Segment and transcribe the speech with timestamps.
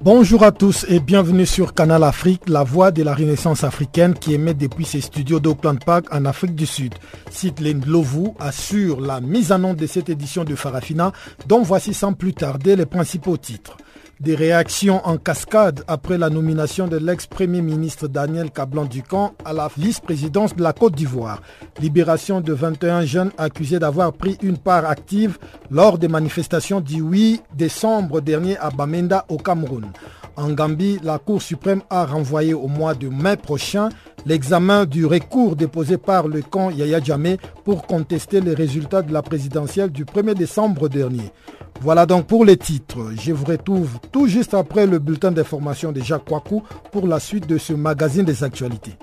[0.00, 4.32] Bonjour à tous et bienvenue sur Canal Afrique, la voix de la Renaissance africaine qui
[4.32, 6.94] émet depuis ses studios d'Oakland Park en Afrique du Sud.
[7.32, 11.12] Sitlane Lovu assure la mise en onde de cette édition de Farafina,
[11.48, 13.76] dont voici sans plus tarder les principaux titres.
[14.20, 20.56] Des réactions en cascade après la nomination de l'ex-premier ministre Daniel Cablan-Ducamp à la vice-présidence
[20.56, 21.40] de la Côte d'Ivoire.
[21.80, 25.38] Libération de 21 jeunes accusés d'avoir pris une part active
[25.70, 29.86] lors des manifestations du 8 décembre dernier à Bamenda au Cameroun.
[30.34, 33.88] En Gambie, la Cour suprême a renvoyé au mois de mai prochain
[34.26, 39.22] l'examen du recours déposé par le camp Yaya Djamé pour contester les résultats de la
[39.22, 41.32] présidentielle du 1er décembre dernier.
[41.80, 43.12] Voilà donc pour les titres.
[43.20, 47.46] Je vous retrouve tout juste après le bulletin d'information de Jacques Kouakou pour la suite
[47.46, 48.94] de ce magazine des actualités.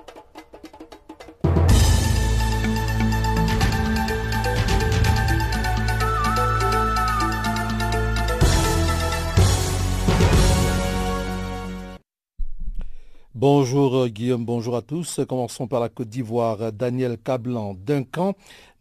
[13.37, 15.19] Bonjour Guillaume, bonjour à tous.
[15.27, 16.71] Commençons par la Côte d'Ivoire.
[16.71, 18.33] Daniel Cablan Duncan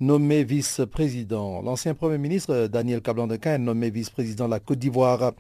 [0.05, 1.63] nommé vice-président.
[1.63, 5.33] L'ancien Premier ministre Daniel Cablan-Duncan est nommé vice-président de la Côte d'Ivoire.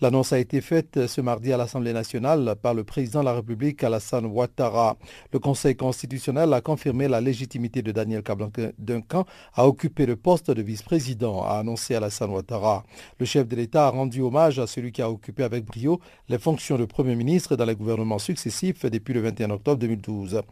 [0.00, 3.82] L'annonce a été faite ce mardi à l'Assemblée nationale par le président de la République
[3.82, 4.96] Alassane Ouattara.
[5.32, 10.62] Le Conseil constitutionnel a confirmé la légitimité de Daniel Cablan-Duncan à occuper le poste de
[10.62, 12.84] vice-président, a annoncé Alassane Ouattara.
[13.18, 16.38] Le chef de l'État a rendu hommage à celui qui a occupé avec brio les
[16.38, 20.42] fonctions de Premier ministre dans les gouvernements successifs depuis le 21 octobre 2012.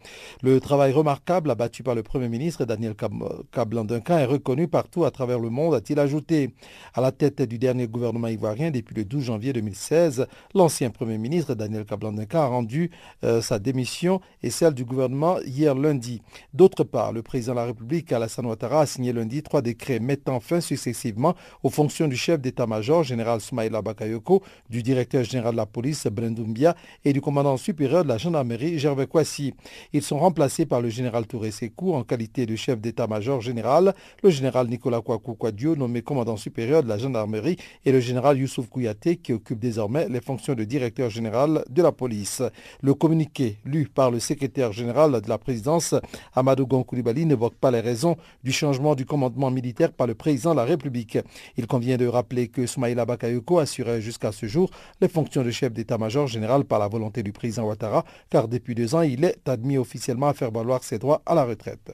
[0.41, 5.11] Le travail remarquable abattu par le Premier ministre Daniel Cablan Cablan-Duncan est reconnu partout à
[5.11, 6.55] travers le monde, a-t-il ajouté.
[6.95, 10.25] À la tête du dernier gouvernement ivoirien depuis le 12 janvier 2016,
[10.55, 12.89] l'ancien Premier ministre Daniel Cablan-Duncan a rendu
[13.23, 16.23] euh, sa démission et celle du gouvernement hier lundi.
[16.55, 20.39] D'autre part, le président de la République, Alassane Ouattara, a signé lundi trois décrets mettant
[20.39, 24.41] fin successivement aux fonctions du chef d'état-major, général Soumaïla Bakayoko,
[24.71, 26.75] du directeur général de la police, Brendoumbia,
[27.05, 29.53] et du commandant supérieur de la gendarmerie, Gervais Kwasi.
[29.93, 33.93] Ils sont remplacés par le général Touré Sekou en qualité de chef d'état-major général,
[34.23, 35.35] le général Nicolas Kouakou
[35.75, 40.21] nommé commandant supérieur de la gendarmerie, et le général Youssouf Kouyaté, qui occupe désormais les
[40.21, 42.41] fonctions de directeur général de la police.
[42.81, 45.95] Le communiqué, lu par le secrétaire général de la présidence,
[46.33, 50.57] Amadou Gonkoulibaly, n'évoque pas les raisons du changement du commandement militaire par le président de
[50.57, 51.17] la République.
[51.57, 54.69] Il convient de rappeler que Soumaïla Bakayoko assurait jusqu'à ce jour
[55.01, 58.95] les fonctions de chef d'état-major général par la volonté du président Ouattara, car depuis deux
[58.95, 61.91] ans, il est admis officiellement à faire valoir ses droits à la retraite.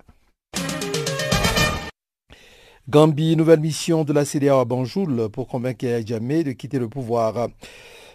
[2.89, 7.49] Gambie, nouvelle mission de la CDA à Banjoul pour convaincre Djamé de quitter le pouvoir.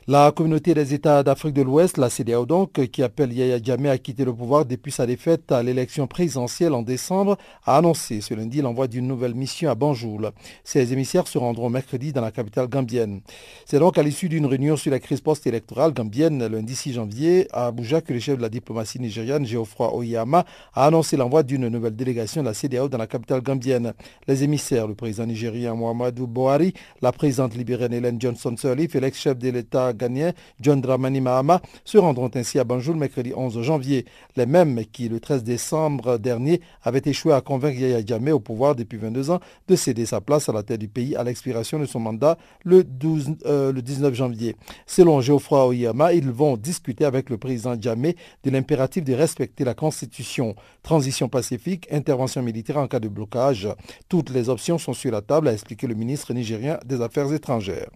[0.08, 3.98] La communauté des États d'Afrique de l'Ouest, la CDAO donc, qui appelle Yaya Djamé à
[3.98, 8.60] quitter le pouvoir depuis sa défaite à l'élection présidentielle en décembre, a annoncé ce lundi
[8.62, 10.32] l'envoi d'une nouvelle mission à Banjul.
[10.64, 13.20] Ces émissaires se rendront mercredi dans la capitale gambienne.
[13.64, 17.66] C'est donc à l'issue d'une réunion sur la crise post-électorale gambienne lundi 6 janvier à
[17.66, 21.94] Abuja que le chef de la diplomatie nigériane, Geoffroy Oyama, a annoncé l'envoi d'une nouvelle
[21.94, 23.92] délégation de la CDAO dans la capitale gambienne.
[24.26, 29.38] Les émissaires, le président nigérien Mohamedou Bohari, la présidente libérienne Hélène Johnson Sirleaf et l'ex-chef
[29.38, 34.04] de l'État ghanéen John Dramani Mahama se rendront ainsi à Banjul mercredi 11 janvier.
[34.36, 38.74] Les mêmes qui, le 13 décembre dernier, avaient échoué à convaincre Yaya Djamé au pouvoir
[38.74, 41.86] depuis 22 ans de céder sa place à la tête du pays à l'expiration de
[41.86, 44.56] son mandat le, 12, euh, le 19 janvier.
[44.86, 49.74] Selon Geoffroy Oyama, ils vont discuter avec le président Djamé de l'impératif de respecter la
[49.74, 50.54] Constitution.
[50.82, 53.68] Transition pacifique, intervention militaire en cas de blocage.
[54.08, 57.90] Toutes les options sont sur la table, a expliqué le ministre nigérien des Affaires étrangères.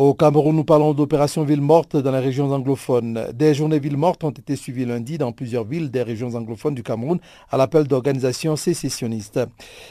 [0.00, 3.32] Au Cameroun, nous parlons d'opération ville morte dans les régions anglophones.
[3.34, 6.84] Des journées villes mortes ont été suivies lundi dans plusieurs villes des régions anglophones du
[6.84, 7.18] Cameroun
[7.50, 9.40] à l'appel d'organisations sécessionnistes.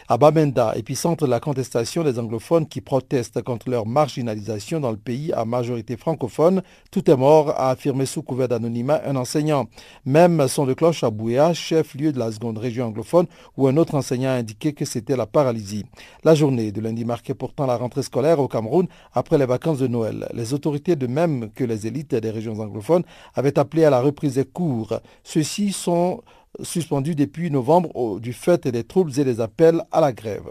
[0.08, 4.98] À Bamenda, épicentre de la contestation des anglophones qui protestent contre leur marginalisation dans le
[4.98, 9.66] pays à majorité francophone, tout est mort, a affirmé sous couvert d'anonymat un enseignant.
[10.06, 13.26] Même son de cloche à Bouéa, chef-lieu de la seconde région anglophone,
[13.58, 15.84] où un autre enseignant a indiqué que c'était la paralysie.
[16.24, 19.88] La journée de lundi marquait pourtant la rentrée scolaire au Cameroun après les vacances de
[19.88, 19.97] Noël.
[20.34, 23.04] Les autorités, de même que les élites des régions anglophones,
[23.34, 25.00] avaient appelé à la reprise des cours.
[25.24, 26.22] Ceux-ci sont
[26.62, 30.50] suspendus depuis novembre du fait des troubles et des appels à la grève.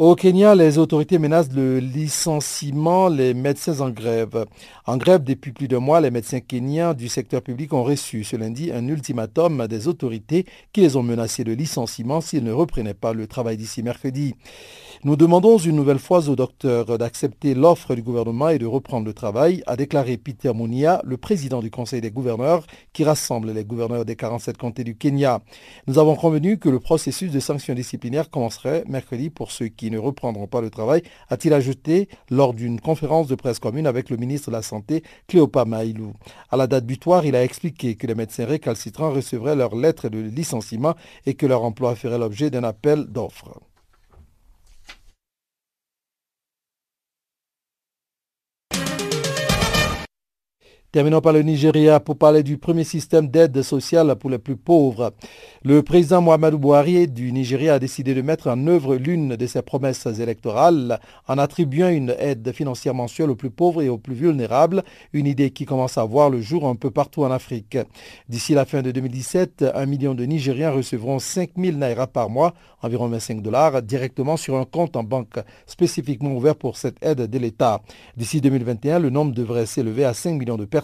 [0.00, 4.46] Au Kenya, les autorités menacent le licenciement les médecins en grève.
[4.86, 8.34] En grève depuis plus de mois, les médecins kenyans du secteur public ont reçu ce
[8.34, 13.12] lundi un ultimatum des autorités qui les ont menacés de licenciement s'ils ne reprenaient pas
[13.12, 14.36] le travail d'ici mercredi.
[15.02, 19.14] Nous demandons une nouvelle fois au docteur d'accepter l'offre du gouvernement et de reprendre le
[19.14, 24.04] travail, a déclaré Peter Munia, le président du Conseil des gouverneurs, qui rassemble les gouverneurs
[24.04, 25.40] des 47 comtés du Kenya.
[25.86, 29.96] Nous avons convenu que le processus de sanctions disciplinaires commencerait mercredi pour ceux qui ne
[29.96, 34.50] reprendront pas le travail, a-t-il ajouté lors d'une conférence de presse commune avec le ministre
[34.50, 36.12] de la Santé, Cléopa Maïlou.
[36.50, 40.18] À la date butoir, il a expliqué que les médecins récalcitrants recevraient leur lettre de
[40.18, 40.94] licenciement
[41.24, 43.60] et que leur emploi ferait l'objet d'un appel d'offres.
[50.92, 55.12] Terminons par le Nigeria pour parler du premier système d'aide sociale pour les plus pauvres.
[55.62, 59.62] Le président Mohamed Bouhari du Nigeria a décidé de mettre en œuvre l'une de ses
[59.62, 60.98] promesses électorales
[61.28, 64.82] en attribuant une aide financière mensuelle aux plus pauvres et aux plus vulnérables,
[65.12, 67.78] une idée qui commence à voir le jour un peu partout en Afrique.
[68.28, 72.52] D'ici la fin de 2017, un million de Nigériens recevront 5 000 naira par mois,
[72.82, 77.38] environ 25 dollars, directement sur un compte en banque spécifiquement ouvert pour cette aide de
[77.38, 77.80] l'État.
[78.16, 80.79] D'ici 2021, le nombre devrait s'élever à 5 millions de personnes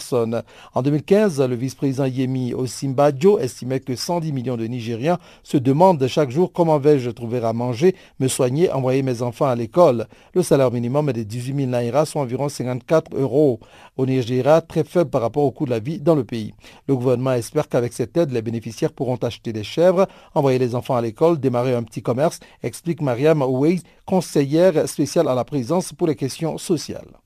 [0.74, 6.30] en 2015, le vice-président Yemi Osinbajo estimait que 110 millions de Nigériens se demandent chaque
[6.30, 10.06] jour comment vais-je trouver à manger, me soigner, envoyer mes enfants à l'école.
[10.34, 13.60] Le salaire minimum est de 18 000 naira, soit environ 54 euros.
[13.96, 16.52] Au Nigeria, très faible par rapport au coût de la vie dans le pays.
[16.88, 20.96] Le gouvernement espère qu'avec cette aide, les bénéficiaires pourront acheter des chèvres, envoyer les enfants
[20.96, 26.06] à l'école, démarrer un petit commerce, explique Mariam Ouei, conseillère spéciale à la présidence pour
[26.06, 27.25] les questions sociales.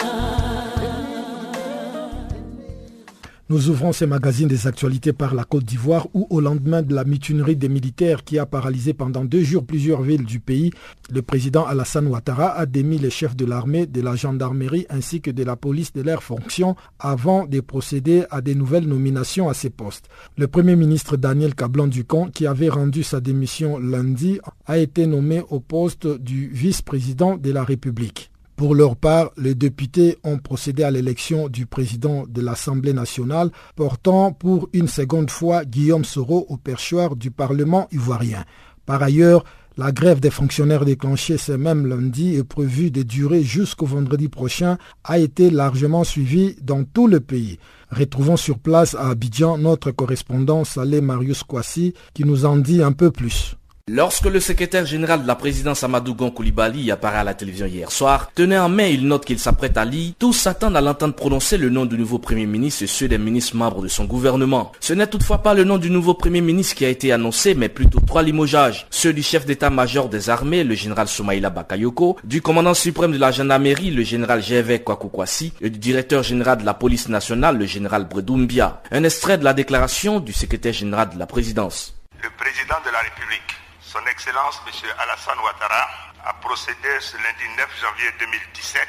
[3.51, 7.03] Nous ouvrons ces magazines des actualités par la Côte d'Ivoire où au lendemain de la
[7.03, 10.71] mutinerie des militaires qui a paralysé pendant deux jours plusieurs villes du pays,
[11.09, 15.31] le président Alassane Ouattara a démis les chefs de l'armée, de la gendarmerie ainsi que
[15.31, 19.69] de la police de leurs fonctions avant de procéder à des nouvelles nominations à ces
[19.69, 20.07] postes.
[20.37, 25.59] Le premier ministre Daniel Cablan-Ducon, qui avait rendu sa démission lundi, a été nommé au
[25.59, 28.30] poste du vice-président de la République.
[28.61, 34.33] Pour leur part, les députés ont procédé à l'élection du président de l'Assemblée nationale, portant
[34.33, 38.45] pour une seconde fois Guillaume Soro au perchoir du Parlement ivoirien.
[38.85, 39.45] Par ailleurs,
[39.77, 44.77] la grève des fonctionnaires déclenchée ce même lundi et prévue de durer jusqu'au vendredi prochain
[45.03, 47.57] a été largement suivie dans tout le pays.
[47.89, 52.91] Retrouvons sur place à Abidjan notre correspondant Salé Marius Kwasi qui nous en dit un
[52.91, 53.55] peu plus.
[53.87, 57.91] Lorsque le secrétaire général de la présidence Amadou Gon Koulibaly apparaît à la télévision hier
[57.91, 61.57] soir, tenait en main une note qu'il s'apprête à lire, tous s'attendent à l'entendre prononcer
[61.57, 64.71] le nom du nouveau premier ministre et ceux des ministres membres de son gouvernement.
[64.79, 67.69] Ce n'est toutefois pas le nom du nouveau premier ministre qui a été annoncé, mais
[67.69, 68.85] plutôt trois limogeages.
[68.91, 73.31] Ceux du chef d'état-major des armées, le général Soumaïla Bakayoko, du commandant suprême de la
[73.31, 78.07] gendarmerie, le général Gervais Kwasi, et du directeur général de la police nationale, le général
[78.07, 78.83] Bredoumbia.
[78.91, 81.95] Un extrait de la déclaration du secrétaire général de la présidence.
[82.21, 83.60] Le président de la République
[83.91, 84.71] son Excellence M.
[84.99, 85.83] Alassane Ouattara
[86.23, 88.87] a procédé ce lundi 9 janvier 2017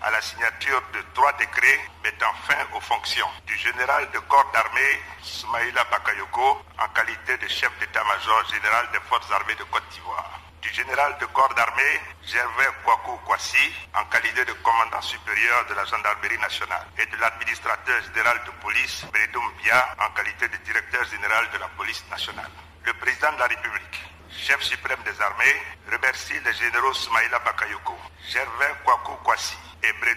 [0.00, 5.02] à la signature de trois décrets mettant fin aux fonctions du général de corps d'armée
[5.22, 10.68] Smaïla Bakayoko en qualité de chef d'état-major général des forces armées de Côte d'Ivoire, du
[10.72, 16.38] général de corps d'armée Gervais Kwaku Kwasi en qualité de commandant supérieur de la gendarmerie
[16.38, 21.58] nationale et de l'administrateur général de police Bredoum Bia en qualité de directeur général de
[21.58, 22.50] la police nationale.
[22.84, 25.60] Le président de la République chef suprême des armées,
[25.90, 27.94] remercie les généraux Smaïla Bakayoko,
[28.30, 30.14] Gervin Kwaku Kwasi et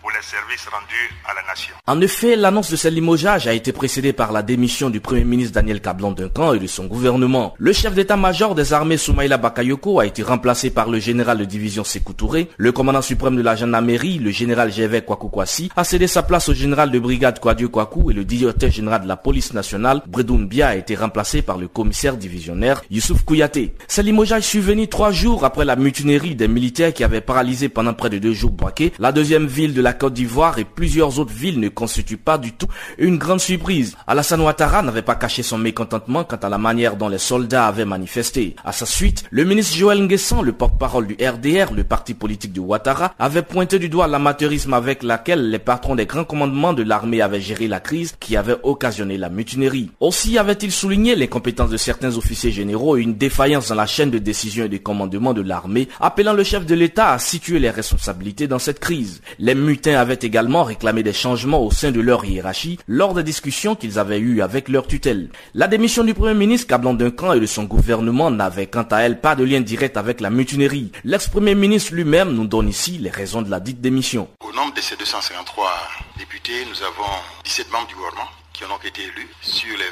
[0.00, 1.74] pour les services rendus à la nation.
[1.86, 5.52] En effet, l'annonce de ce limogeage a été précédée par la démission du Premier ministre
[5.52, 7.54] Daniel Kablan Duncan et de son gouvernement.
[7.58, 11.84] Le chef d'état-major des armées Soumaïla Bakayoko a été remplacé par le général de division
[11.84, 12.48] Sekou Touré.
[12.56, 16.48] Le commandant suprême de la gendarmerie, le général Gervais Kwaku Kwasi, a cédé sa place
[16.48, 20.46] au général de brigade Kwadio Kwaku et le directeur général de la police nationale, Bredoum
[20.46, 23.74] Bia, a été remplacé par le commissaire divisionnaire Youssouf Kouyaté.
[23.88, 28.08] Ce limogeage survenu trois jours après la mutinerie des militaires qui avaient paralysé pendant près
[28.10, 28.52] de deux jours
[28.98, 32.52] La deuxième ville de la Côte d'Ivoire et plusieurs autres villes ne constituent pas du
[32.52, 32.66] tout
[32.98, 33.96] une grande surprise.
[34.06, 37.84] Alassane Ouattara n'avait pas caché son mécontentement quant à la manière dont les soldats avaient
[37.84, 38.56] manifesté.
[38.64, 42.60] À sa suite, le ministre Joël Nguessan, le porte-parole du RDR, le parti politique de
[42.60, 47.20] Ouattara, avait pointé du doigt l'amateurisme avec laquelle les patrons des grands commandements de l'armée
[47.20, 49.90] avaient géré la crise qui avait occasionné la mutinerie.
[50.00, 54.10] Aussi avait-il souligné les compétences de certains officiers généraux et une défaillance dans la chaîne
[54.10, 57.70] de décision et de commandement de l'armée, appelant le chef de l'État à situer les
[57.70, 59.22] responsabilités dans cette crise.
[59.38, 63.74] Les mutins avaient également réclamé des changements au sein de leur hiérarchie lors des discussions
[63.74, 65.30] qu'ils avaient eues avec leur tutelle.
[65.54, 69.20] La démission du Premier ministre Cablan Duncan et de son gouvernement n'avait quant à elle
[69.20, 70.92] pas de lien direct avec la mutinerie.
[71.04, 74.28] L'ex-premier ministre lui-même nous donne ici les raisons de la dite démission.
[74.40, 75.72] Au nombre de ces 253
[76.18, 77.10] députés, nous avons
[77.44, 79.90] 17 membres du gouvernement qui ont été élus sur les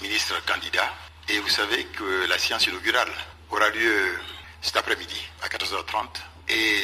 [0.00, 0.92] 20 ministres candidats.
[1.28, 3.08] Et vous savez que la séance inaugurale
[3.50, 4.18] aura lieu
[4.60, 6.20] cet après-midi à 14h30.
[6.48, 6.82] Et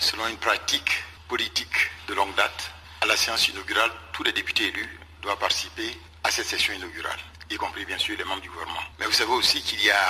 [0.00, 4.98] selon une pratique politique de longue date, à la séance inaugurale, tous les députés élus
[5.22, 7.18] doivent participer à cette session inaugurale,
[7.50, 8.82] y compris bien sûr les membres du gouvernement.
[8.98, 10.06] Mais vous savez aussi qu'il y a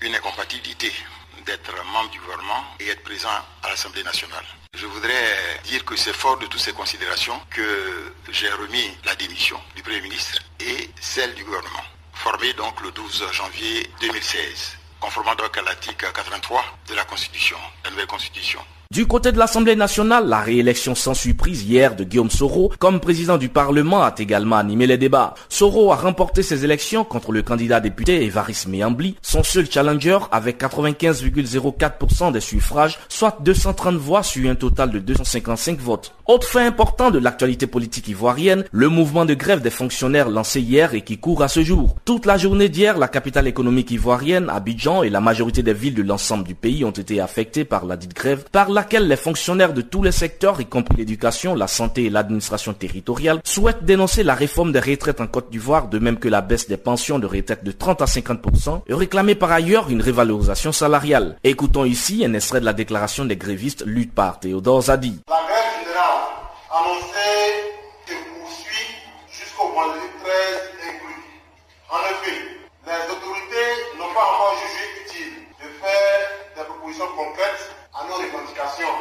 [0.00, 0.92] une incompatibilité
[1.44, 3.28] d'être membre du gouvernement et être présent
[3.62, 4.44] à l'Assemblée nationale.
[4.76, 9.60] Je voudrais dire que c'est fort de toutes ces considérations que j'ai remis la démission
[9.74, 15.56] du Premier ministre et celle du gouvernement, formée donc le 12 janvier 2016, conformément donc
[15.58, 18.64] à l'article 83 de la Constitution, la nouvelle Constitution.
[18.90, 23.38] Du côté de l'Assemblée nationale, la réélection sans surprise hier de Guillaume Soro comme président
[23.38, 25.34] du Parlement a également animé les débats.
[25.48, 30.60] Soro a remporté ses élections contre le candidat député Evaris Meyambli, son seul challenger avec
[30.60, 36.14] 95,04% des suffrages, soit 230 voix sur un total de 255 votes.
[36.26, 40.94] Autre fait important de l'actualité politique ivoirienne, le mouvement de grève des fonctionnaires lancé hier
[40.94, 41.96] et qui court à ce jour.
[42.04, 46.02] Toute la journée d'hier, la capitale économique ivoirienne, Abidjan et la majorité des villes de
[46.02, 49.80] l'ensemble du pays ont été affectées par la dite grève, par laquelle les fonctionnaires de
[49.82, 54.72] tous les secteurs, y compris l'éducation, la santé et l'administration territoriale, souhaitent dénoncer la réforme
[54.72, 57.70] des retraites en Côte d'Ivoire, de même que la baisse des pensions de retraite de
[57.70, 61.36] 30 à 50%, et réclamer par ailleurs une révalorisation salariale.
[61.44, 65.20] Écoutons ici un extrait de la déclaration des grévistes lutte par Théodore Zadi.
[65.28, 66.34] La grève générale
[66.74, 67.46] annoncée
[68.08, 68.90] se poursuit
[69.30, 70.34] jusqu'au vendredi 13
[70.90, 71.22] inclus.
[71.90, 72.38] En effet,
[72.86, 76.18] les autorités n'ont pas encore jugé utile de faire
[76.56, 78.94] des propositions concrètes à nos revendications.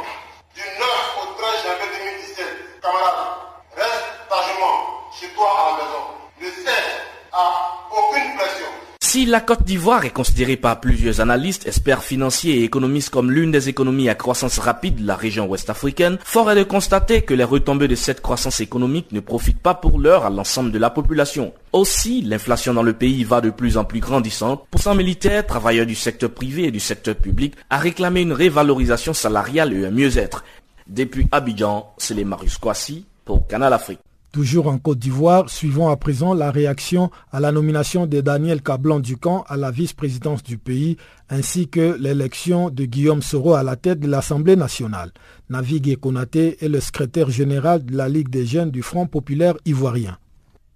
[0.54, 3.38] Du 9 au 13 janvier 2017, camarades,
[3.76, 6.04] reste sagement chez toi à la maison.
[6.40, 8.68] Ne cesse à aucune pression.
[9.06, 13.52] Si la Côte d'Ivoire est considérée par plusieurs analystes, experts financiers et économistes comme l'une
[13.52, 17.44] des économies à croissance rapide de la région ouest-africaine, fort est de constater que les
[17.44, 21.54] retombées de cette croissance économique ne profitent pas pour l'heure à l'ensemble de la population.
[21.74, 25.96] Aussi, l'inflation dans le pays va de plus en plus grandissante, poussant militaires, travailleurs du
[25.96, 30.46] secteur privé et du secteur public à réclamer une révalorisation salariale et un mieux-être.
[30.88, 34.00] Depuis Abidjan, c'est les Marius Kwasi pour Canal Afrique.
[34.34, 39.44] Toujours en Côte d'Ivoire, suivons à présent la réaction à la nomination de Daniel Cablan-Ducamp
[39.48, 40.98] à la vice-présidence du pays,
[41.30, 45.12] ainsi que l'élection de Guillaume Soro à la tête de l'Assemblée nationale.
[45.52, 50.18] Navigue Konaté est le secrétaire général de la Ligue des jeunes du Front populaire ivoirien.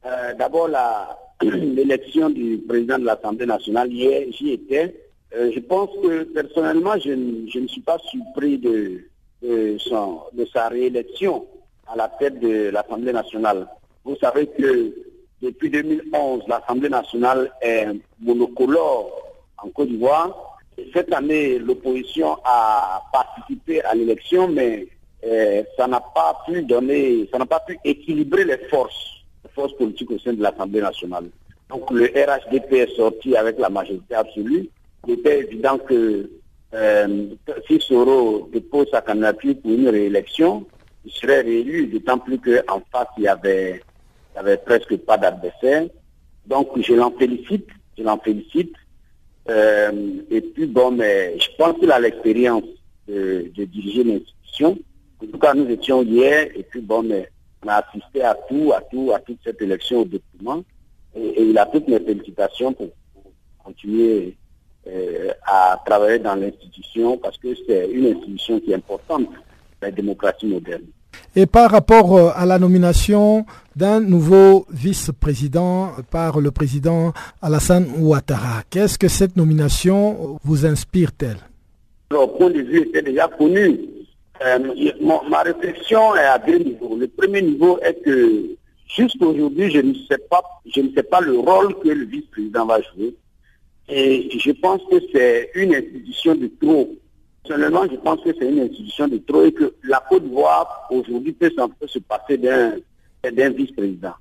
[0.05, 0.69] Euh, D'abord,
[1.41, 4.95] l'élection du président de l'Assemblée nationale, hier, j'y étais.
[5.35, 7.09] Euh, je pense que personnellement, je,
[7.59, 9.01] ne suis pas surpris de
[10.53, 11.43] sa réélection
[11.89, 13.67] à la tête de l'Assemblée nationale.
[14.03, 14.93] Vous savez que
[15.41, 17.87] depuis 2011, l'Assemblée nationale est
[18.19, 19.11] monocolore
[19.57, 20.57] en Côte d'Ivoire.
[20.93, 24.87] Cette année, l'opposition a participé à l'élection, mais
[25.25, 29.73] euh, ça n'a pas pu donner, ça n'a pas pu équilibrer les forces, les forces
[29.73, 31.29] politiques au sein de l'Assemblée nationale.
[31.69, 34.69] Donc le RHDP est sorti avec la majorité absolue.
[35.07, 36.29] Il était évident que
[36.73, 37.25] euh,
[37.67, 40.65] si Soro dépose sa candidature pour une réélection,
[41.07, 43.81] il serait réélu, d'autant plus qu'en face, il y avait,
[44.35, 45.87] avait presque pas d'adversaire.
[46.45, 48.73] Donc, je l'en félicite, je l'en félicite.
[49.49, 49.91] Euh,
[50.29, 52.65] et puis, bon, mais je pense qu'il a l'expérience
[53.07, 54.77] de, diriger l'institution.
[55.23, 57.29] En tout cas, nous étions hier, et puis, bon, mais
[57.63, 60.61] on a assisté à tout, à tout, à toute cette élection au document.
[61.15, 63.31] Et, et il a toutes mes félicitations pour, pour
[63.63, 64.35] continuer
[64.87, 69.29] euh, à travailler dans l'institution, parce que c'est une institution qui est importante
[69.81, 70.83] la démocratie moderne.
[71.35, 73.45] Et par rapport euh, à la nomination
[73.75, 81.37] d'un nouveau vice-président par le président Alassane Ouattara, qu'est-ce que cette nomination vous inspire-t-elle?
[82.11, 83.79] Le point de vue était déjà connu.
[84.45, 84.59] Euh,
[85.29, 86.95] ma réflexion est à deux niveaux.
[86.97, 88.55] Le premier niveau est que
[88.95, 90.41] jusqu'aujourd'hui, je ne sais pas,
[90.73, 93.13] je ne sais pas le rôle que le vice-président va jouer.
[93.89, 96.89] Et je pense que c'est une institution de trop.
[97.47, 101.31] Personnellement, je pense que c'est une institution de trop et que la Côte d'Ivoire aujourd'hui
[101.31, 101.49] peut,
[101.85, 104.13] se passer d'un vice-président.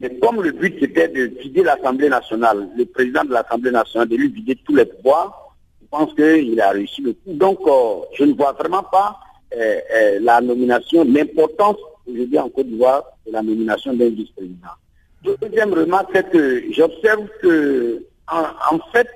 [0.00, 4.16] Mais comme le but c'était de vider l'Assemblée nationale, le président de l'Assemblée nationale, de
[4.16, 7.34] lui vider tous les pouvoirs, je pense qu'il a réussi le coup.
[7.34, 9.18] Donc, euh, je ne vois vraiment pas
[9.54, 11.76] euh, euh, la nomination, l'importance
[12.08, 14.68] aujourd'hui en Côte d'Ivoire de la nomination d'un vice-président.
[15.42, 19.08] Deuxième remarque, c'est que j'observe que, en, fait,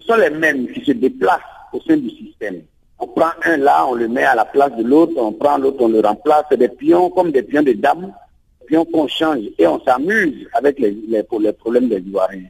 [0.00, 1.40] ce sont les mêmes qui se déplacent
[1.72, 2.62] au sein du système.
[2.98, 5.78] On prend un là, on le met à la place de l'autre, on prend l'autre,
[5.80, 6.44] on le remplace.
[6.50, 8.12] C'est des pions comme des pions de dames,
[8.66, 12.48] pions qu'on change et on s'amuse avec les, les, problèmes des Ivoiriens.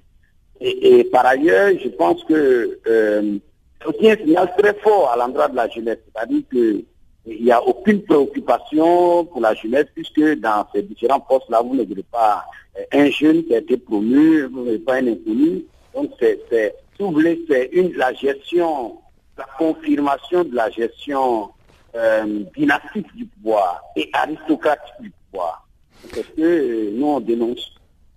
[0.61, 3.39] Et, par ailleurs, je pense que euh,
[3.81, 5.99] c'est aussi un signal très fort à l'endroit de la jeunesse.
[6.07, 6.85] C'est-à-dire qu'il
[7.27, 12.05] n'y a aucune préoccupation pour la jeunesse puisque dans ces différents postes-là, vous ne verrez
[12.11, 12.45] pas
[12.93, 15.65] un jeune qui a été promu, vous n'avez pas un inconnu.
[15.95, 18.99] Donc, c'est, si vous voulez, c'est une, la gestion
[19.37, 21.51] la confirmation de la gestion
[21.95, 25.67] euh, dynastique du pouvoir et aristocratique du pouvoir.
[26.13, 27.73] Parce que euh, nous, on dénonce,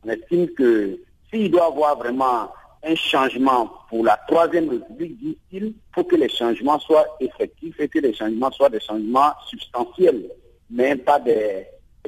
[0.05, 2.51] on estime que s'il doit y avoir vraiment
[2.83, 7.87] un changement pour la troisième république, dit-il, il faut que les changements soient effectifs et
[7.87, 10.29] que les changements soient des changements substantiels,
[10.69, 11.67] mais pas des,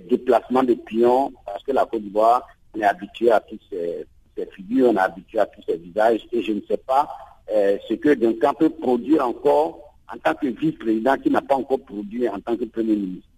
[0.10, 4.06] déplacements de pions, parce que la Côte d'Ivoire, on est habitué à toutes ces,
[4.38, 7.10] ces figures, on est habitué à tous ces visages, et je ne sais pas
[7.54, 9.80] euh, ce que Duncan peut produire encore
[10.12, 13.29] en tant que vice-président qui n'a pas encore produit en tant que Premier ministre.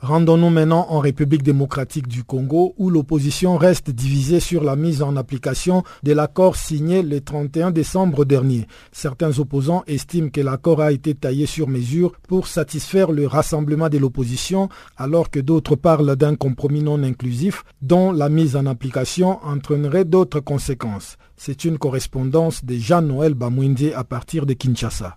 [0.00, 5.16] Rendons-nous maintenant en République démocratique du Congo où l'opposition reste divisée sur la mise en
[5.16, 8.66] application de l'accord signé le 31 décembre dernier.
[8.90, 13.98] Certains opposants estiment que l'accord a été taillé sur mesure pour satisfaire le rassemblement de
[13.98, 20.04] l'opposition alors que d'autres parlent d'un compromis non inclusif dont la mise en application entraînerait
[20.04, 21.16] d'autres conséquences.
[21.36, 25.16] C'est une correspondance de Jean-Noël Bamouindé à partir de Kinshasa.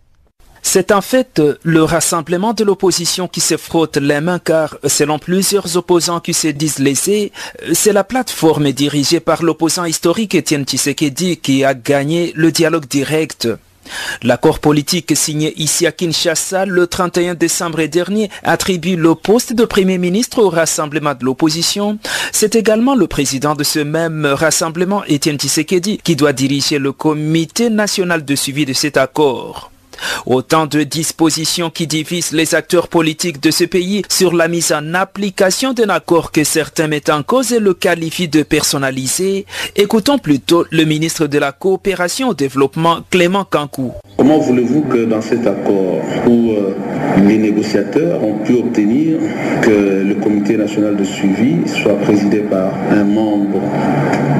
[0.68, 5.78] C'est en fait le rassemblement de l'opposition qui se frotte les mains car selon plusieurs
[5.78, 7.32] opposants qui se disent lésés,
[7.72, 13.48] c'est la plateforme dirigée par l'opposant historique Étienne Tshisekedi qui a gagné le dialogue direct.
[14.24, 20.00] L'accord politique signé ici à Kinshasa le 31 décembre dernier attribue le poste de Premier
[20.00, 22.00] ministre au rassemblement de l'opposition.
[22.34, 27.70] C'est également le président de ce même rassemblement, Étienne Tshisekedi, qui doit diriger le comité
[27.70, 29.72] national de suivi de cet accord.
[30.26, 34.94] Autant de dispositions qui divisent les acteurs politiques de ce pays sur la mise en
[34.94, 39.46] application d'un accord que certains mettent en cause et le qualifient de personnalisé.
[39.76, 43.92] Écoutons plutôt le ministre de la Coopération au Développement, Clément Kankou.
[44.18, 46.74] Comment voulez-vous que dans cet accord où euh,
[47.28, 49.18] les négociateurs ont pu obtenir
[49.62, 53.62] que le comité national de suivi soit présidé par un membre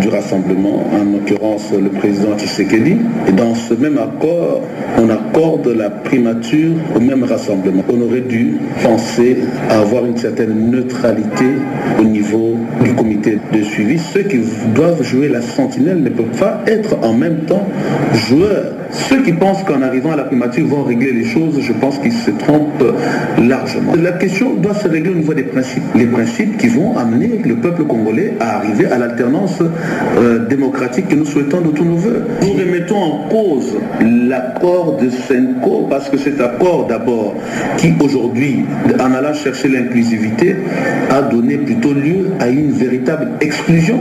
[0.02, 4.62] du rassemblement, en l'occurrence le président Tshisekedi, et dans ce même accord,
[4.98, 7.84] on accorde de la primature au même rassemblement.
[7.88, 9.38] On aurait dû penser
[9.70, 11.46] à avoir une certaine neutralité
[12.00, 14.00] au niveau du comité de suivi.
[14.00, 14.40] Ceux qui
[14.74, 17.68] doivent jouer la sentinelle ne peuvent pas être en même temps
[18.28, 18.74] joueurs.
[18.92, 22.14] Ceux qui pensent qu'en arrivant à la primature vont régler les choses, je pense qu'ils
[22.14, 22.94] se trompent
[23.38, 23.94] largement.
[23.96, 25.84] La question doit se régler au niveau des principes.
[25.96, 29.60] Les principes qui vont amener le peuple congolais à arriver à l'alternance
[30.18, 32.24] euh, démocratique que nous souhaitons de tous nos voeux.
[32.42, 35.35] Nous remettons en cause l'accord de ce
[35.90, 37.36] parce que cet accord d'abord,
[37.78, 38.66] qui aujourd'hui,
[39.00, 40.56] en allant chercher l'inclusivité,
[41.10, 44.00] a donné plutôt lieu à une véritable exclusion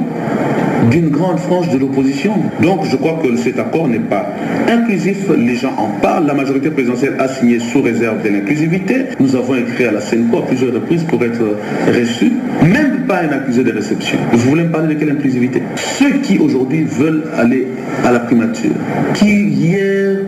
[0.90, 2.34] d'une grande frange de l'opposition.
[2.60, 4.28] Donc je crois que cet accord n'est pas
[4.70, 9.34] inclusif, les gens en parlent, la majorité présidentielle a signé sous réserve de l'inclusivité, nous
[9.36, 13.62] avons écrit à la CENCO à plusieurs reprises pour être reçus, même pas un accusé
[13.62, 14.18] de réception.
[14.32, 15.62] Vous voulez me parler de quelle inclusivité?
[15.76, 17.66] Ceux qui aujourd'hui veulent aller
[18.04, 18.72] à la primature,
[19.14, 20.18] qui hier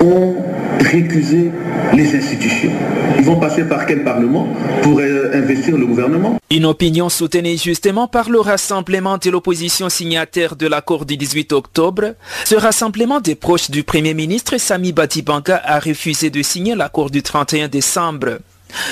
[0.00, 0.36] ont
[0.80, 1.50] récuser
[1.94, 2.70] les institutions.
[3.18, 4.48] Ils vont passer par quel parlement
[4.82, 6.38] pour euh, investir le gouvernement?
[6.50, 12.14] Une opinion soutenue justement par le rassemblement de l'opposition signataire de l'accord du 18 octobre.
[12.44, 17.22] Ce rassemblement des proches du Premier ministre Sami Batibanga a refusé de signer l'accord du
[17.22, 18.38] 31 décembre.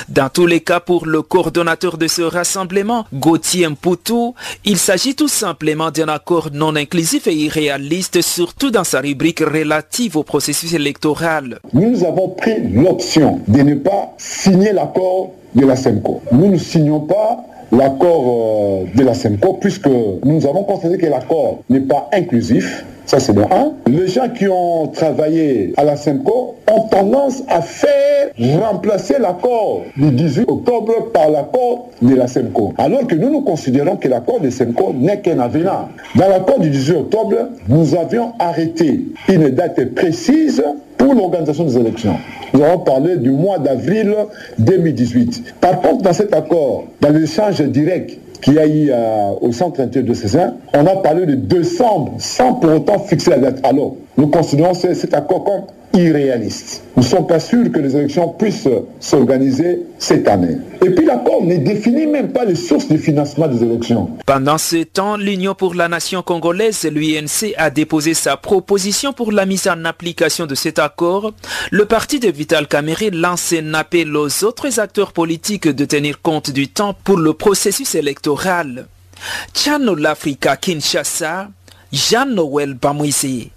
[0.09, 4.35] Dans tous les cas, pour le coordonnateur de ce rassemblement, Gauthier Mpoutou,
[4.65, 10.17] il s'agit tout simplement d'un accord non inclusif et irréaliste, surtout dans sa rubrique relative
[10.17, 11.61] au processus électoral.
[11.73, 16.23] Nous avons pris l'option de ne pas signer l'accord de la SEMCO.
[16.33, 19.89] Nous ne signons pas l'accord euh, de la SEMCO puisque
[20.25, 23.47] nous avons constaté que l'accord n'est pas inclusif ça, c'est bon.
[23.53, 29.83] Un, les gens qui ont travaillé à la SEMCO ont tendance à faire remplacer l'accord
[29.97, 32.75] du 18 octobre par l'accord de la SEMCO.
[32.79, 35.89] Alors que nous, nous considérons que l'accord de SEMCO n'est qu'un avenant.
[36.17, 37.37] Dans l'accord du 18 octobre,
[37.69, 40.65] nous avions arrêté une date précise
[40.99, 42.17] pour l'organisation des élections.
[42.57, 44.15] Nous avons parlé du mois d'avril
[44.59, 45.57] 2018.
[45.61, 50.09] Par contre, dans cet accord, dans l'échange direct qui a eu euh, au centre intérieur
[50.09, 53.61] de César, on a parlé de décembre sans pour autant fixer la date.
[53.63, 55.63] Alors, nous considérons cet accord comme
[55.97, 56.83] irréaliste.
[56.97, 58.69] Nous ne sommes pas sûrs que les élections puissent
[59.01, 60.57] s'organiser cette année.
[60.85, 64.11] Et puis l'accord ne définit même pas les sources de financement des élections.
[64.27, 69.47] Pendant ce temps, l'Union pour la nation congolaise, l'UNC, a déposé sa proposition pour la
[69.47, 71.33] mise en application de cet accord.
[71.71, 76.51] Le parti de Vital Kamere lance un appel aux autres acteurs politiques de tenir compte
[76.51, 78.87] du temps pour le processus électoral.
[79.55, 81.49] Tchano l'Africa Kinshasa,
[81.93, 83.51] Jean-Noël Bamouissé.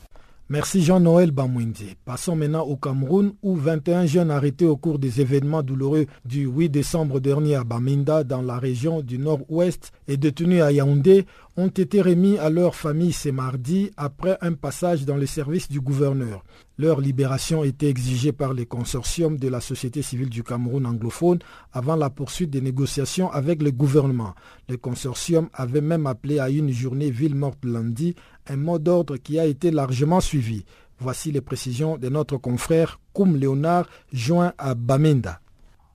[0.52, 1.96] Merci Jean-Noël Bamouindi.
[2.06, 6.70] Passons maintenant au Cameroun où 21 jeunes arrêtés au cours des événements douloureux du 8
[6.70, 11.28] décembre dernier à Baminda dans la région du nord-ouest et détenus à Yaoundé
[11.60, 15.82] ont été remis à leur famille ce mardi après un passage dans le service du
[15.82, 16.42] gouverneur.
[16.78, 21.40] Leur libération était exigée par les consortiums de la société civile du Cameroun anglophone
[21.74, 24.36] avant la poursuite des négociations avec le gouvernement.
[24.70, 28.16] Le consortium avait même appelé à une journée ville morte lundi
[28.48, 30.64] un mot d'ordre qui a été largement suivi.
[30.98, 35.42] Voici les précisions de notre confrère Koum Léonard, joint à Bamenda.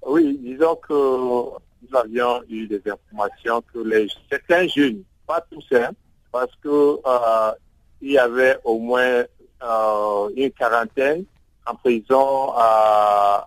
[0.06, 5.90] Oui, disons que nous avions eu des informations que les, certains jeunes, pas tous, hein,
[6.32, 7.52] parce que euh,
[8.00, 9.24] il y avait au moins
[9.62, 11.24] euh, une quarantaine
[11.66, 13.46] en prison à,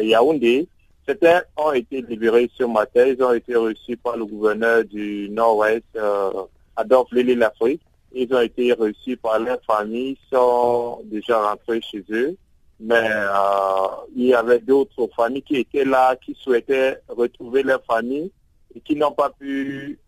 [0.00, 0.68] Yaoundé.
[1.06, 3.06] Certains ont été libérés ce matin.
[3.06, 6.30] Ils ont été reçus par le gouverneur du Nord-Ouest, euh,
[6.76, 7.82] Adolphe Lili-Lafrique.
[8.12, 12.36] Ils ont été reçus par leurs familles, sont déjà rentrés chez eux.
[12.80, 18.30] Mais euh, il y avait d'autres familles qui étaient là, qui souhaitaient retrouver leur famille
[18.74, 19.98] et qui n'ont pas pu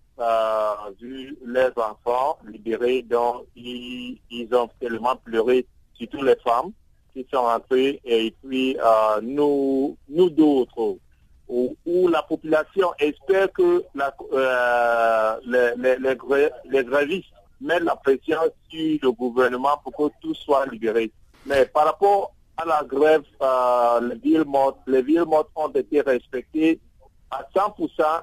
[1.00, 3.02] vu leurs enfants libérés.
[3.02, 4.18] Donc, ils,
[4.52, 6.72] ont tellement pleuré, surtout les femmes
[7.12, 8.00] qui sont rentrées.
[8.04, 10.96] Et puis, euh, nous, nous d'autres,
[11.48, 20.11] où, la population espère que la, les, grévistes mettre la pression sur le gouvernement pour
[20.11, 21.11] que tout soit libéré.
[21.46, 26.00] Mais par rapport à la grève, euh, les villes mortes, les villes mortes ont été
[26.00, 26.80] respectées
[27.30, 28.22] à 100%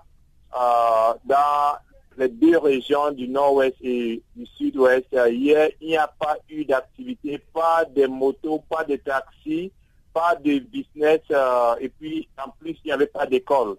[0.55, 1.77] euh, dans
[2.17, 5.07] les deux régions du nord-ouest et du sud-ouest.
[5.11, 9.71] Hier, il n'y a pas eu d'activité, pas de motos, pas de taxis,
[10.13, 13.75] pas de business, euh, et puis en plus, il n'y avait pas d'école.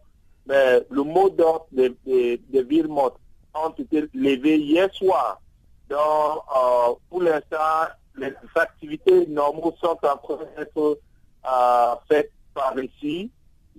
[0.46, 3.18] Mais le mot d'ordre des, des villes mortes
[3.54, 5.40] ont été levés hier soir
[5.88, 10.98] donc, euh, pour l'instant, les activités normales sont en train d'être
[11.46, 13.30] euh, faites par ici.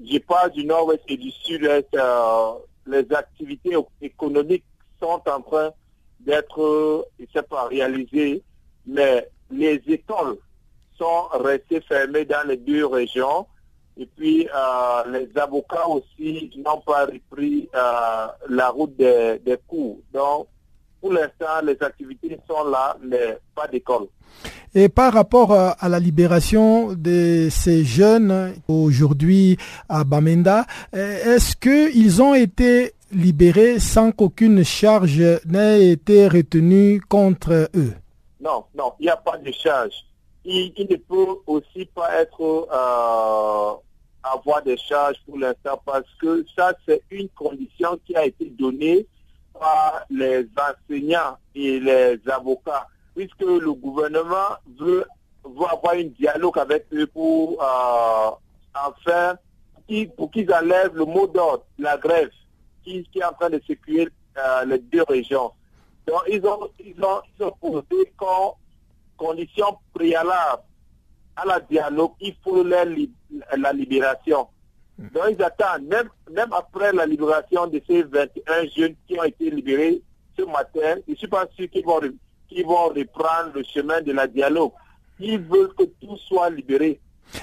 [0.04, 1.94] Je parle du nord-ouest et du sud-est.
[2.92, 4.66] Euh, les activités économiques
[5.00, 5.72] sont en train
[6.20, 7.08] d'être,
[7.50, 8.44] pas réalisées,
[8.86, 10.38] mais les écoles
[10.98, 13.48] sont restées fermées dans les deux régions.
[13.98, 14.48] Et puis,
[15.12, 20.00] les avocats aussi n'ont pas repris la route des, cours.
[21.02, 24.08] Pour l'instant, les activités sont là, mais pas d'école.
[24.76, 29.58] Et par rapport euh, à la libération de ces jeunes aujourd'hui
[29.88, 37.70] à Bamenda, euh, est-ce qu'ils ont été libérés sans qu'aucune charge n'ait été retenue contre
[37.76, 37.94] eux?
[38.40, 40.06] Non, non, il n'y a pas de charge.
[40.46, 43.74] Il, ne peut aussi pas être euh,
[44.24, 49.06] avoir des charges pour l'instant parce que ça, c'est une condition qui a été donnée
[50.10, 55.06] les enseignants et les avocats, puisque le gouvernement veut,
[55.44, 58.32] avoir un dialogue avec eux pour euh,
[58.76, 59.36] enfin
[60.16, 62.30] pour qu'ils enlèvent le mot d'ordre, la grève,
[62.84, 65.52] qui, est en train de sécuriser euh, les deux régions.
[66.06, 68.52] Donc ils ont, ils ont, ils ont posé comme
[69.18, 70.64] condition préalable
[71.36, 74.48] à la dialogue, il faut la libération.
[75.00, 79.50] Donc ils attendent, même, même après la libération de ces 21 jeunes qui ont été
[79.50, 80.02] libérés
[80.38, 84.28] ce matin, je ne suis pas sûr qu'ils vont, vont reprendre le chemin de la
[84.28, 84.72] dialogue.
[85.20, 87.00] Ils veulent que tout soit libéré.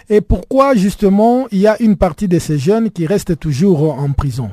[0.09, 4.13] Et pourquoi justement il y a une partie de ces jeunes qui restent toujours en
[4.13, 4.51] prison?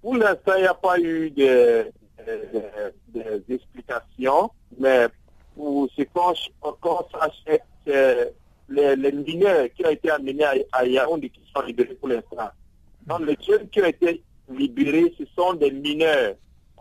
[0.00, 1.84] Pour l'instant, il n'y a pas eu des
[3.50, 5.08] explications, mais
[5.54, 6.34] pour ce qu'on
[7.12, 7.60] sache,
[8.70, 12.50] les, mineurs qui ont été amenés à, Yaoundé qui sont libérés pour l'instant.
[13.06, 16.34] Donc les jeunes qui ont été libérés, ce sont des mineurs.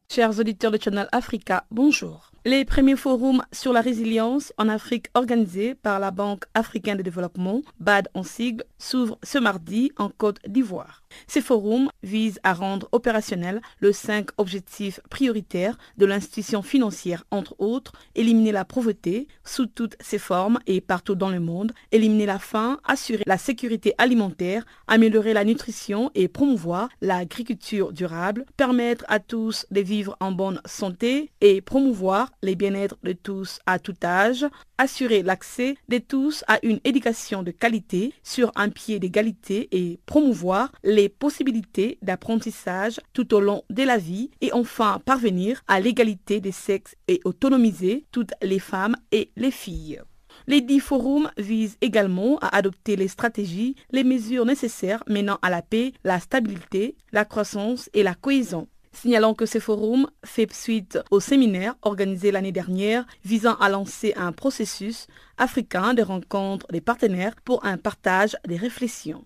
[0.10, 2.32] Chers auditeurs de Channel Africa, bonjour.
[2.47, 7.62] Les premiers forums sur la résilience en Afrique organisés par la Banque africaine de développement,
[7.81, 11.03] BAD en sigle, s'ouvrent ce mardi en Côte d'Ivoire.
[11.25, 17.93] Ces forums visent à rendre opérationnels le cinq objectifs prioritaires de l'institution financière, entre autres,
[18.15, 22.80] éliminer la pauvreté sous toutes ses formes et partout dans le monde, éliminer la faim,
[22.84, 29.82] assurer la sécurité alimentaire, améliorer la nutrition et promouvoir l'agriculture durable, permettre à tous de
[29.82, 34.45] vivre en bonne santé et promouvoir les bien-être de tous à tout âge,
[34.77, 40.71] assurer l'accès de tous à une éducation de qualité sur un pied d'égalité et promouvoir
[40.84, 46.52] les possibilités d'apprentissage tout au long de la vie et enfin parvenir à l'égalité des
[46.52, 50.02] sexes et autonomiser toutes les femmes et les filles.
[50.46, 55.62] Les dix forums visent également à adopter les stratégies, les mesures nécessaires menant à la
[55.62, 58.67] paix, la stabilité, la croissance et la cohésion.
[58.93, 64.32] Signalons que ce forum fait suite au séminaire organisé l'année dernière visant à lancer un
[64.32, 69.24] processus africain de rencontre des partenaires pour un partage des réflexions.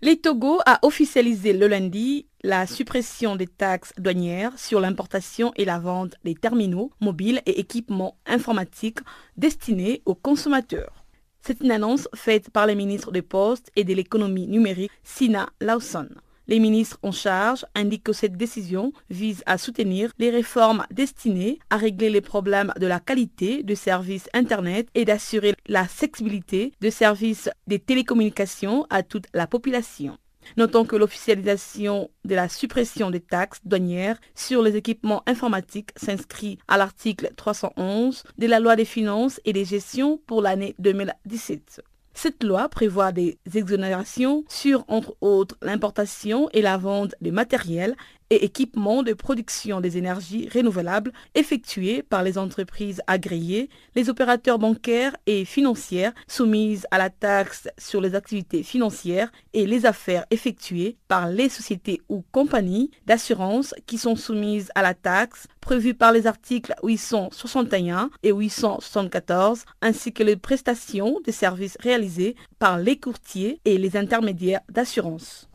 [0.00, 5.80] Les Togo a officialisé le lundi la suppression des taxes douanières sur l'importation et la
[5.80, 9.00] vente des terminaux mobiles et équipements informatiques
[9.36, 11.04] destinés aux consommateurs.
[11.40, 16.08] C'est une annonce faite par le ministre des Postes et de l'économie numérique, Sina Lawson.
[16.48, 21.76] Les ministres en charge indiquent que cette décision vise à soutenir les réformes destinées à
[21.76, 27.78] régler les problèmes de la qualité de services Internet et d'assurer l'accessibilité de services des
[27.78, 30.16] télécommunications à toute la population.
[30.56, 36.78] Notons que l'officialisation de la suppression des taxes douanières sur les équipements informatiques s'inscrit à
[36.78, 41.82] l'article 311 de la loi des finances et des gestions pour l'année 2017.
[42.20, 47.94] Cette loi prévoit des exonérations sur, entre autres, l'importation et la vente de matériel
[48.30, 55.16] et équipements de production des énergies renouvelables effectués par les entreprises agréées, les opérateurs bancaires
[55.26, 61.28] et financières soumises à la taxe sur les activités financières et les affaires effectuées par
[61.28, 66.74] les sociétés ou compagnies d'assurance qui sont soumises à la taxe prévue par les articles
[66.82, 73.96] 861 et 874 ainsi que les prestations de services réalisés par les courtiers et les
[73.96, 75.48] intermédiaires d'assurance.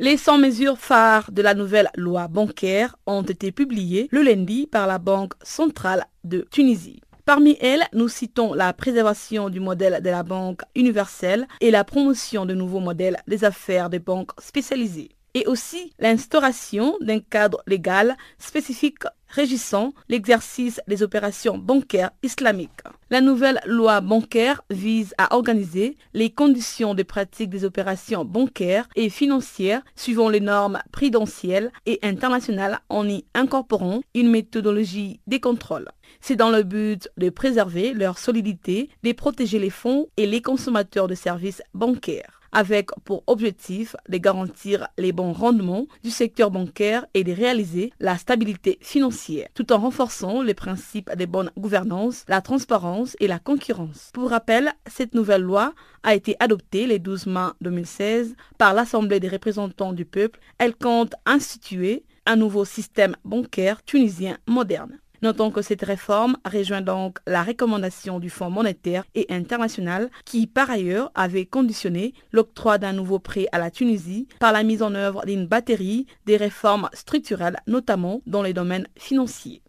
[0.00, 4.86] Les 100 mesures phares de la nouvelle loi bancaire ont été publiées le lundi par
[4.86, 7.00] la Banque centrale de Tunisie.
[7.24, 12.46] Parmi elles, nous citons la préservation du modèle de la banque universelle et la promotion
[12.46, 19.02] de nouveaux modèles des affaires des banques spécialisées et aussi l'instauration d'un cadre légal spécifique
[19.28, 22.70] régissant l'exercice des opérations bancaires islamiques.
[23.10, 29.08] La nouvelle loi bancaire vise à organiser les conditions de pratique des opérations bancaires et
[29.08, 35.88] financières suivant les normes prudentielles et internationales en y incorporant une méthodologie des contrôles.
[36.20, 41.08] C'est dans le but de préserver leur solidité, de protéger les fonds et les consommateurs
[41.08, 42.37] de services bancaires.
[42.52, 48.16] Avec pour objectif de garantir les bons rendements du secteur bancaire et de réaliser la
[48.18, 54.10] stabilité financière, tout en renforçant les principes de bonne gouvernance, la transparence et la concurrence.
[54.12, 59.28] Pour rappel, cette nouvelle loi a été adoptée le 12 mai 2016 par l'Assemblée des
[59.28, 60.40] représentants du peuple.
[60.58, 64.98] Elle compte instituer un nouveau système bancaire tunisien moderne.
[65.22, 70.70] Notons que cette réforme rejoint donc la recommandation du Fonds monétaire et international qui par
[70.70, 75.24] ailleurs avait conditionné l'octroi d'un nouveau prêt à la Tunisie par la mise en œuvre
[75.26, 79.60] d'une batterie des réformes structurelles notamment dans les domaines financiers.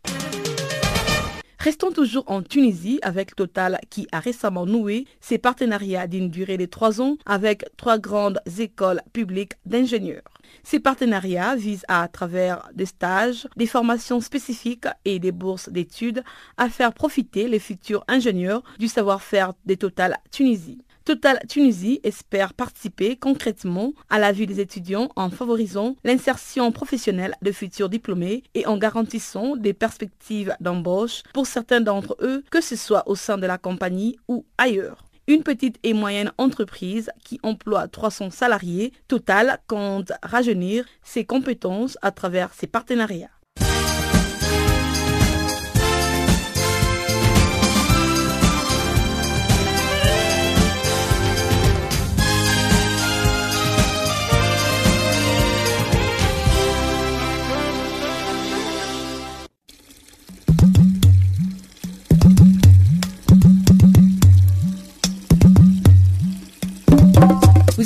[1.61, 6.65] Restons toujours en Tunisie avec Total qui a récemment noué ses partenariats d'une durée de
[6.65, 10.23] trois ans avec trois grandes écoles publiques d'ingénieurs.
[10.63, 16.23] Ces partenariats visent à, travers des stages, des formations spécifiques et des bourses d'études
[16.55, 20.79] à faire profiter les futurs ingénieurs du savoir-faire des Total Tunisie.
[21.09, 27.51] Total Tunisie espère participer concrètement à la vie des étudiants en favorisant l'insertion professionnelle de
[27.51, 33.09] futurs diplômés et en garantissant des perspectives d'embauche pour certains d'entre eux, que ce soit
[33.09, 35.03] au sein de la compagnie ou ailleurs.
[35.25, 42.11] Une petite et moyenne entreprise qui emploie 300 salariés, Total compte rajeunir ses compétences à
[42.11, 43.31] travers ses partenariats.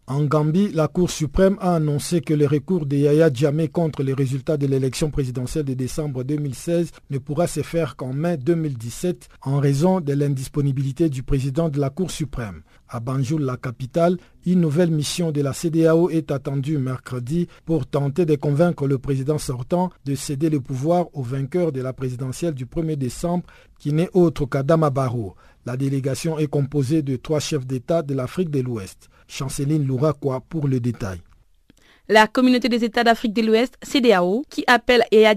[0.06, 4.13] En Gambie, la Cour suprême a annoncé que le recours de Yaya Djamé contre les
[4.13, 9.60] résultats de l'élection présidentielle de décembre 2016 ne pourra se faire qu'en mai 2017 en
[9.60, 12.62] raison de l'indisponibilité du président de la Cour suprême.
[12.91, 18.25] À Banjul, la capitale, une nouvelle mission de la CDAO est attendue mercredi pour tenter
[18.25, 22.65] de convaincre le président sortant de céder le pouvoir au vainqueur de la présidentielle du
[22.65, 23.45] 1er décembre
[23.78, 25.36] qui n'est autre qu'Adama Barrow.
[25.67, 29.10] La délégation est composée de trois chefs d'État de l'Afrique de l'Ouest.
[29.28, 31.19] Chanceline Louraquois pour le détail.
[32.12, 35.36] La communauté des États d'Afrique de l'Ouest, CDAO, qui appelle Yaya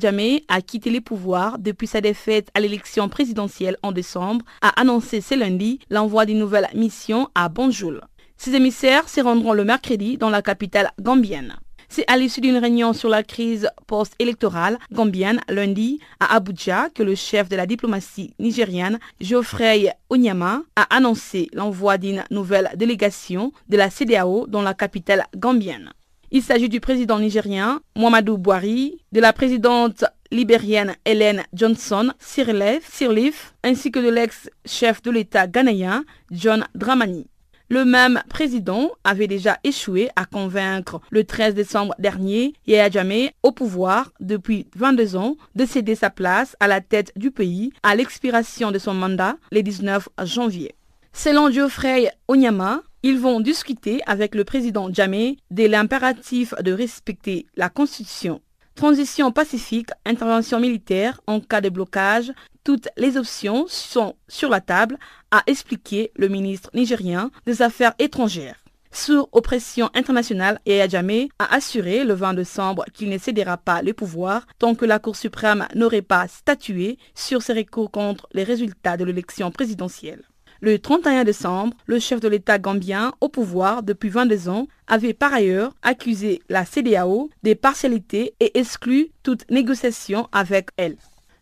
[0.48, 5.34] à quitter les pouvoirs depuis sa défaite à l'élection présidentielle en décembre, a annoncé ce
[5.34, 8.00] lundi l'envoi d'une nouvelle mission à Banjul.
[8.38, 11.56] Ces émissaires se rendront le mercredi dans la capitale gambienne.
[11.90, 17.14] C'est à l'issue d'une réunion sur la crise post-électorale gambienne lundi à Abuja que le
[17.14, 23.90] chef de la diplomatie nigériane, Geoffrey Onyama, a annoncé l'envoi d'une nouvelle délégation de la
[23.90, 25.92] CDAO dans la capitale gambienne.
[26.34, 33.92] Il s'agit du président nigérien Muhammadu Buhari, de la présidente libérienne Hélène Johnson Sirleaf, ainsi
[33.92, 37.26] que de l'ex-chef de l'État ghanéen John Dramani.
[37.68, 43.52] Le même président avait déjà échoué à convaincre le 13 décembre dernier Yaya Jammeh au
[43.52, 48.70] pouvoir depuis 22 ans de céder sa place à la tête du pays à l'expiration
[48.70, 50.74] de son mandat le 19 janvier.
[51.12, 57.68] Selon Geoffrey Onyama, ils vont discuter avec le président Jammeh de l'impératif de respecter la
[57.68, 58.40] Constitution.
[58.74, 62.32] Transition pacifique, intervention militaire en cas de blocage,
[62.64, 64.98] toutes les options sont sur la table,
[65.30, 68.62] a expliqué le ministre nigérien des Affaires étrangères.
[68.94, 73.94] Sous oppression internationale, Yaya Jammeh a assuré le 20 décembre qu'il ne cédera pas le
[73.94, 78.96] pouvoir tant que la Cour suprême n'aurait pas statué sur ses recours contre les résultats
[78.96, 80.22] de l'élection présidentielle.
[80.64, 85.34] Le 31 décembre, le chef de l'État gambien au pouvoir depuis 22 ans avait par
[85.34, 90.94] ailleurs accusé la CDAO des partialités et exclu toute négociation avec elle.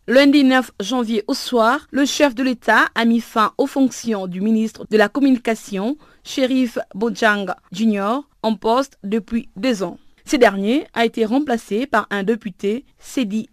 [0.07, 4.41] Lundi 9 janvier au soir, le chef de l'État a mis fin aux fonctions du
[4.41, 9.99] ministre de la Communication, Shérif Bojang Jr., en poste depuis deux ans.
[10.25, 13.49] Ce dernier a été remplacé par un député, Sedi.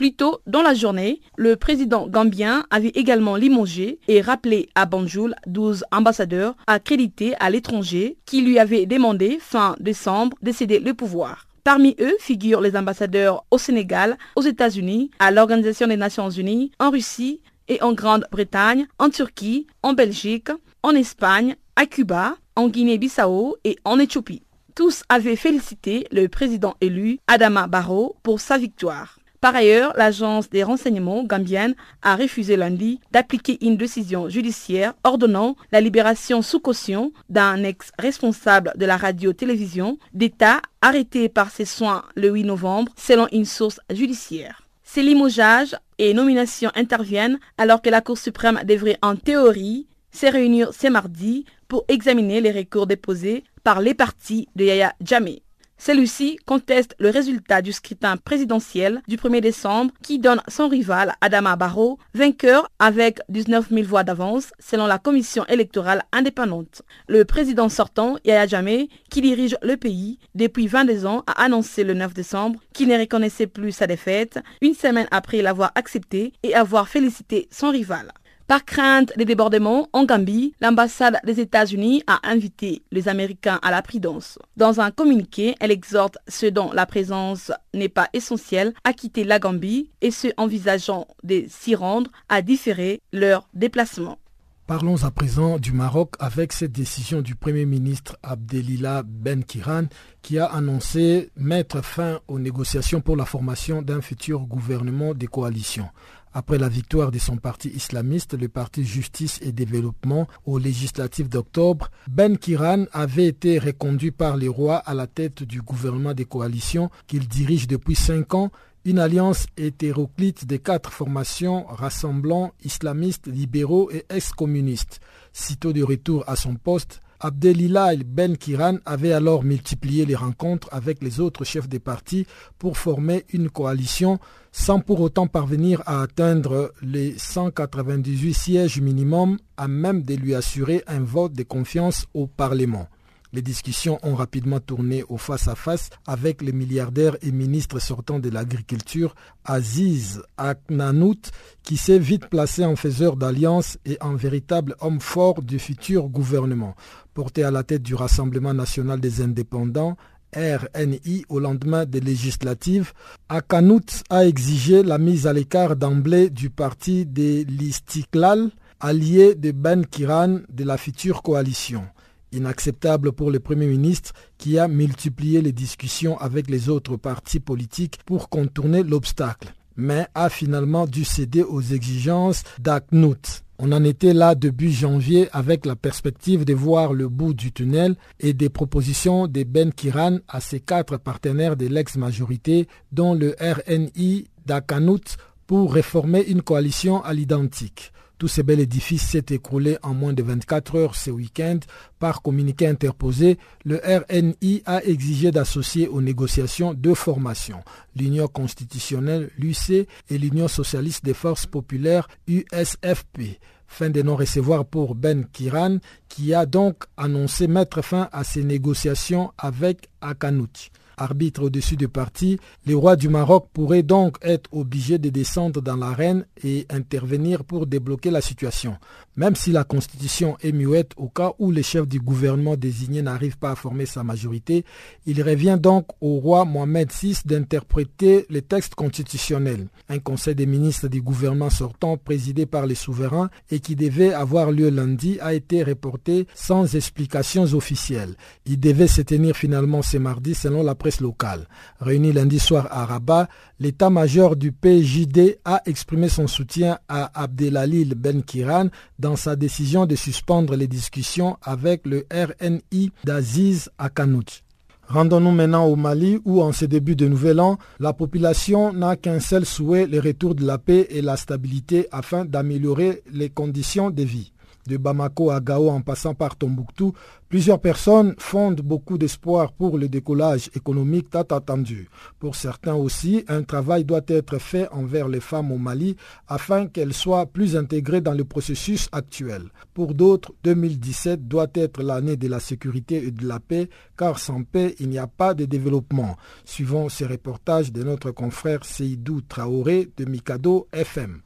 [0.00, 5.34] Plus tôt dans la journée, le président gambien avait également limogé et rappelé à Banjul
[5.46, 11.48] 12 ambassadeurs accrédités à l'étranger qui lui avaient demandé fin décembre de céder le pouvoir.
[11.64, 16.88] Parmi eux figurent les ambassadeurs au Sénégal, aux États-Unis, à l'Organisation des Nations Unies, en
[16.88, 20.48] Russie et en Grande-Bretagne, en Turquie, en Belgique,
[20.82, 24.44] en Espagne, à Cuba, en Guinée-Bissau et en Éthiopie.
[24.74, 29.19] Tous avaient félicité le président élu, Adama Barrow, pour sa victoire.
[29.40, 35.80] Par ailleurs, l'agence des renseignements gambienne a refusé lundi d'appliquer une décision judiciaire ordonnant la
[35.80, 42.44] libération sous caution d'un ex-responsable de la radio-télévision d'État arrêté par ses soins le 8
[42.44, 44.68] novembre selon une source judiciaire.
[44.84, 50.74] Ces limogeages et nominations interviennent alors que la Cour suprême devrait en théorie se réunir
[50.74, 55.42] ce mardi pour examiner les recours déposés par les partis de Yaya Djamé.
[55.82, 61.56] Celui-ci conteste le résultat du scrutin présidentiel du 1er décembre qui donne son rival Adama
[61.56, 66.82] Barrow vainqueur avec 19 000 voix d'avance selon la commission électorale indépendante.
[67.08, 71.94] Le président sortant, Yaya Jammeh, qui dirige le pays depuis 22 ans, a annoncé le
[71.94, 76.90] 9 décembre qu'il ne reconnaissait plus sa défaite une semaine après l'avoir accepté et avoir
[76.90, 78.12] félicité son rival.
[78.50, 83.80] Par crainte des débordements en Gambie, l'ambassade des États-Unis a invité les Américains à la
[83.80, 84.40] prudence.
[84.56, 89.38] Dans un communiqué, elle exhorte ceux dont la présence n'est pas essentielle à quitter la
[89.38, 94.18] Gambie et ceux envisageant de s'y rendre à différer leur déplacement.
[94.66, 99.86] Parlons à présent du Maroc avec cette décision du Premier ministre Abdelila Ben Kiran
[100.22, 105.88] qui a annoncé mettre fin aux négociations pour la formation d'un futur gouvernement de coalition.
[106.32, 111.90] Après la victoire de son parti islamiste, le parti Justice et Développement, au législatif d'octobre,
[112.08, 116.88] Ben Kiran avait été reconduit par les rois à la tête du gouvernement des coalitions
[117.08, 118.52] qu'il dirige depuis cinq ans,
[118.84, 125.00] une alliance hétéroclite des quatre formations rassemblant islamistes, libéraux et ex-communistes.
[125.32, 131.02] Sitôt de retour à son poste, Abdelillah Ben Kiran avait alors multiplié les rencontres avec
[131.02, 132.26] les autres chefs des partis
[132.58, 134.18] pour former une coalition
[134.52, 140.82] sans pour autant parvenir à atteindre les 198 sièges minimum à même de lui assurer
[140.86, 142.88] un vote de confiance au Parlement.
[143.32, 149.14] Les discussions ont rapidement tourné au face-à-face avec le milliardaire et ministre sortant de l'Agriculture,
[149.44, 151.30] Aziz Aknanout,
[151.62, 156.74] qui s'est vite placé en faiseur d'alliance et en véritable homme fort du futur gouvernement.
[157.14, 159.96] Porté à la tête du Rassemblement national des indépendants,
[160.34, 162.92] RNI au lendemain des législatives,
[163.28, 168.50] Akanout a exigé la mise à l'écart d'emblée du parti de l'Istiklal,
[168.80, 171.84] allié de Ben Kiran de la future coalition.
[172.32, 177.98] Inacceptable pour le Premier ministre qui a multiplié les discussions avec les autres partis politiques
[178.06, 183.42] pour contourner l'obstacle, mais a finalement dû céder aux exigences d'Aknout.
[183.58, 187.94] On en était là début janvier avec la perspective de voir le bout du tunnel
[188.18, 194.28] et des propositions de Ben Kiran à ses quatre partenaires de l'ex-majorité, dont le RNI
[194.46, 197.92] d'Akanout, pour réformer une coalition à l'identique.
[198.20, 201.58] Tout ce bel édifice s'est écroulé en moins de 24 heures ce week-end.
[201.98, 207.62] Par communiqué interposé, le RNI a exigé d'associer aux négociations deux formations,
[207.96, 213.40] l'Union constitutionnelle, l'UC, et l'Union socialiste des forces populaires, USFP.
[213.66, 215.78] Fin de non-recevoir pour Ben Kiran,
[216.10, 220.70] qui a donc annoncé mettre fin à ces négociations avec Akanouti
[221.00, 225.76] arbitre au-dessus du parti, les rois du Maroc pourraient donc être obligés de descendre dans
[225.76, 228.76] l'arène et intervenir pour débloquer la situation.
[229.16, 233.36] Même si la constitution est muette au cas où le chef du gouvernement désigné n'arrive
[233.36, 234.64] pas à former sa majorité,
[235.04, 239.68] il revient donc au roi Mohamed VI d'interpréter les textes constitutionnels.
[239.88, 244.52] Un conseil des ministres du gouvernement sortant présidé par les souverains et qui devait avoir
[244.52, 248.14] lieu lundi a été reporté sans explications officielles.
[248.46, 251.46] Il devait se tenir finalement ce mardi selon la locale.
[251.80, 253.28] Réuni lundi soir à Rabat,
[253.60, 258.66] l'état-major du PJD a exprimé son soutien à Abdelalil Ben Kiran
[258.98, 264.42] dans sa décision de suspendre les discussions avec le RNI d'Aziz Akanout.
[264.88, 269.20] Rendons-nous maintenant au Mali où, en ce début de nouvel an, la population n'a qu'un
[269.20, 274.02] seul souhait, le retour de la paix et la stabilité afin d'améliorer les conditions de
[274.02, 274.32] vie
[274.66, 276.92] de Bamako à Gao en passant par Tombouctou,
[277.28, 281.88] plusieurs personnes fondent beaucoup d'espoir pour le décollage économique tant attendu.
[282.18, 285.96] Pour certains aussi, un travail doit être fait envers les femmes au Mali
[286.28, 289.44] afin qu'elles soient plus intégrées dans le processus actuel.
[289.74, 294.42] Pour d'autres, 2017 doit être l'année de la sécurité et de la paix, car sans
[294.42, 296.16] paix, il n'y a pas de développement.
[296.44, 301.20] Suivant ce reportage de notre confrère Seydou Traoré de Mikado FM.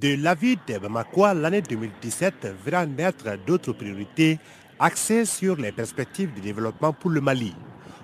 [0.00, 4.38] De l'avis de Bamako, l'année 2017 verra naître d'autres priorités
[4.78, 7.54] axées sur les perspectives de développement pour le Mali.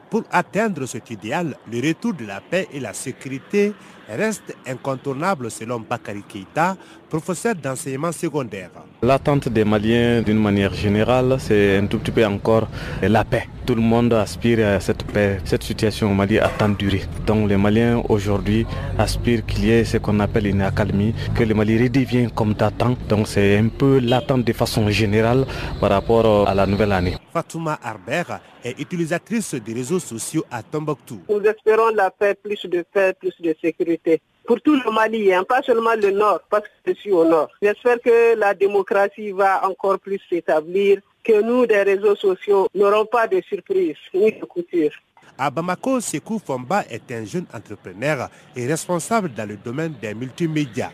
[0.09, 3.75] Pour atteindre cet idéal, le retour de la paix et la sécurité
[4.17, 6.77] reste incontournable selon Bakari Keita,
[7.09, 8.71] professeur d'enseignement secondaire.
[9.03, 12.69] L'attente des Maliens d'une manière générale, c'est un tout petit peu encore
[13.03, 13.49] la paix.
[13.67, 15.39] Tout le monde aspire à cette paix.
[15.45, 17.03] Cette situation au Mali a tant duré.
[17.27, 18.67] Donc les Maliens aujourd'hui
[18.99, 22.99] aspirent qu'il y ait ce qu'on appelle une accalmie, que le Mali redevienne comme d'attente.
[23.09, 25.47] Donc c'est un peu l'attente de façon générale
[25.81, 27.17] par rapport à la nouvelle année.
[27.33, 28.25] Fatouma Arber
[28.65, 31.21] est utilisatrice des réseaux sociaux à Tombouctou.
[31.29, 34.02] Nous espérons la paix, plus de paix, plus de sécurité
[34.45, 37.49] pour tout le Mali, hein, pas seulement le nord, parce que je suis au nord.
[37.63, 43.29] J'espère que la démocratie va encore plus s'établir, que nous, des réseaux sociaux, n'aurons pas
[43.29, 44.91] de surprises ni de couture.
[45.39, 50.91] À Bamako, Sekou Fomba est un jeune entrepreneur et responsable dans le domaine des multimédias.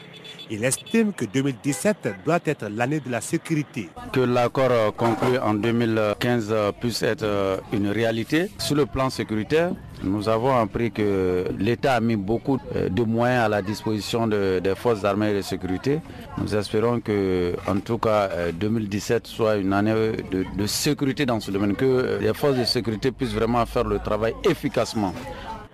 [0.51, 3.91] Il estime que 2017 doit être l'année de la sécurité.
[4.13, 9.73] Que l'accord conclu en 2015 puisse être une réalité sur le plan sécuritaire.
[10.03, 15.05] Nous avons appris que l'État a mis beaucoup de moyens à la disposition des forces
[15.05, 16.01] armées et de sécurité.
[16.39, 19.93] Nous espérons que, en tout cas, 2017 soit une année
[20.31, 23.99] de, de sécurité dans ce domaine, que les forces de sécurité puissent vraiment faire le
[23.99, 25.13] travail efficacement.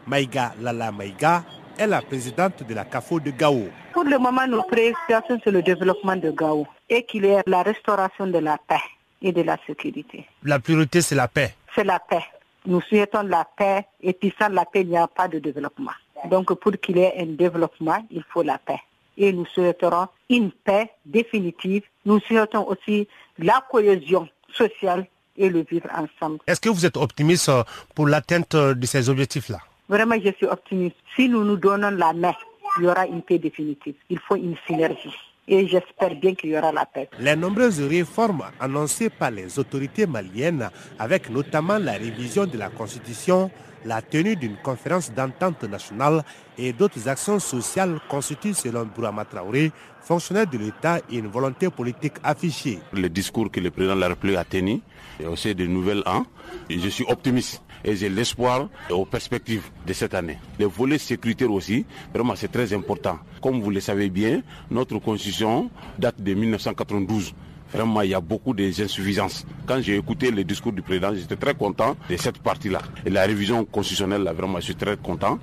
[0.07, 1.45] Maïga Lala Maïga
[1.79, 3.69] est la présidente de la CAFO de Gao.
[3.93, 7.63] Pour le moment, nos préoccupations, c'est le développement de Gao et qu'il y ait la
[7.63, 8.83] restauration de la paix
[9.23, 10.27] et de la sécurité.
[10.43, 11.55] La priorité, c'est la paix.
[11.75, 12.25] C'est la paix.
[12.67, 15.93] Nous souhaitons la paix et puis sans la paix, il n'y a pas de développement.
[16.31, 18.81] Donc pour qu'il y ait un développement, il faut la paix.
[19.17, 21.83] Et nous souhaiterons une paix définitive.
[22.05, 23.07] Nous souhaitons aussi
[23.39, 25.07] la cohésion sociale
[25.37, 26.39] et le vivre ensemble.
[26.47, 27.51] Est-ce que vous êtes optimiste
[27.95, 29.59] pour l'atteinte de ces objectifs-là?
[29.89, 30.97] Vraiment, je suis optimiste.
[31.15, 32.33] Si nous nous donnons la main,
[32.79, 33.95] il y aura une paix définitive.
[34.09, 35.15] Il faut une synergie.
[35.47, 37.09] Et j'espère bien qu'il y aura la paix.
[37.21, 43.51] Les nombreuses réformes annoncées par les autorités maliennes, avec notamment la révision de la Constitution,
[43.85, 46.25] la tenue d'une conférence d'entente nationale
[46.57, 49.71] et d'autres actions sociales constituent, selon Bourama Traoré,
[50.01, 52.79] fonctionnaire de l'État, une volonté politique affichée.
[52.95, 54.81] Le discours que le président de la République a tenu,
[55.21, 56.25] et aussi de nouvel an,
[56.71, 60.39] et je suis optimiste et j'ai l'espoir aux perspectives de cette année.
[60.59, 63.19] Le volet sécuritaire aussi, vraiment c'est très important.
[63.43, 67.35] Comme vous le savez bien, notre constitution date de 1992.
[67.73, 69.45] Vraiment, il y a beaucoup d'insuffisances.
[69.67, 72.81] Quand j'ai écouté le discours du président, j'étais très content de cette partie-là.
[73.05, 75.41] Et la révision constitutionnelle, là, vraiment, je suis très content.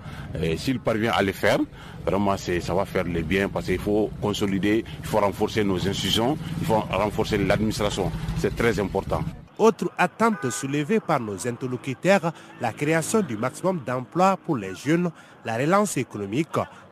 [0.55, 1.59] S'il parvient à le faire,
[2.05, 6.37] vraiment, ça va faire le bien parce qu'il faut consolider, il faut renforcer nos institutions,
[6.61, 8.09] il faut renforcer l'administration.
[8.37, 9.23] C'est très important.
[9.61, 15.11] Autre attente soulevée par nos interlocuteurs, la création du maximum d'emplois pour les jeunes,
[15.45, 16.47] la relance économique,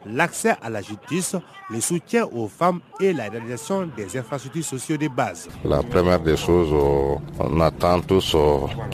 [0.05, 1.35] l'accès à la justice,
[1.69, 5.47] le soutien aux femmes et la réalisation des infrastructures sociales de base.
[5.63, 6.69] La première des choses,
[7.39, 8.35] on attend tous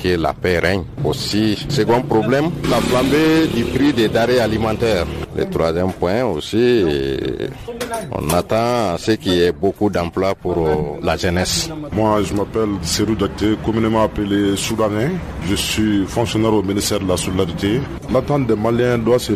[0.02, 0.84] que la paix règne.
[1.04, 5.06] Aussi, second problème, la flambée du prix des denrées alimentaires.
[5.38, 6.84] Le troisième point aussi,
[8.12, 11.70] on attend ce qu'il y ait beaucoup d'emplois pour la jeunesse.
[11.92, 13.16] Moi, je m'appelle Serou
[13.64, 15.12] communément appelé Soudanais.
[15.46, 17.82] Je suis fonctionnaire au ministère de la Solidarité.
[18.12, 19.34] L'attente des Maliens doit se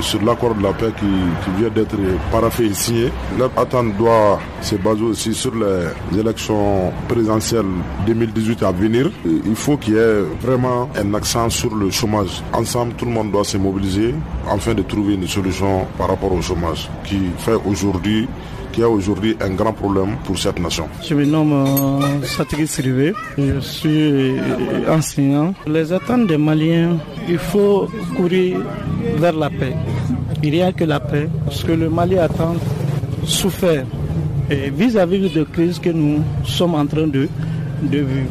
[0.00, 1.96] sur l'accord de la paix qui, vient d'être
[2.30, 3.10] paraffé et signé.
[3.38, 7.64] L'attente doit se baser aussi sur les élections présidentielles
[8.06, 9.10] 2018 à venir.
[9.24, 12.42] Il faut qu'il y ait vraiment un accent sur le chômage.
[12.52, 14.14] Ensemble, tout le monde doit se mobiliser
[14.50, 18.28] afin de trouver une solution par rapport au chômage qui fait aujourd'hui
[18.76, 20.86] qui a aujourd'hui un grand problème pour cette nation.
[21.02, 24.34] Je me nomme euh, Satri Srivé, je suis
[24.86, 25.54] enseignant.
[25.66, 28.58] Les attentes des Maliens, il faut courir
[29.16, 29.72] vers la paix.
[30.42, 32.54] Il n'y a que la paix, parce que le Mali attend
[33.24, 33.86] souffert
[34.50, 37.28] vis-à-vis de crise que nous sommes en train de,
[37.82, 38.30] de vivre.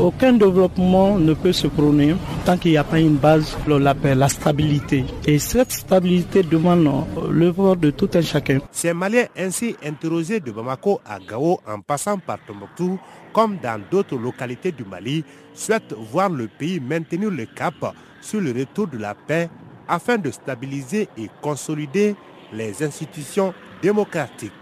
[0.00, 4.14] Aucun développement ne peut se prôner tant qu'il n'y a pas une base, la paix,
[4.16, 5.04] la stabilité.
[5.24, 6.88] Et cette stabilité demande
[7.30, 8.58] l'œuvre de tout un chacun.
[8.72, 12.98] Ces Maliens ainsi interrogés de Bamako à Gao en passant par Tombouctou,
[13.32, 15.24] comme dans d'autres localités du Mali,
[15.54, 17.74] souhaitent voir le pays maintenir le cap
[18.20, 19.48] sur le retour de la paix
[19.86, 22.16] afin de stabiliser et consolider
[22.52, 24.52] les institutions démocratiques.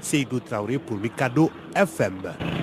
[0.00, 2.61] Seydou Traoré pour Mikado FM.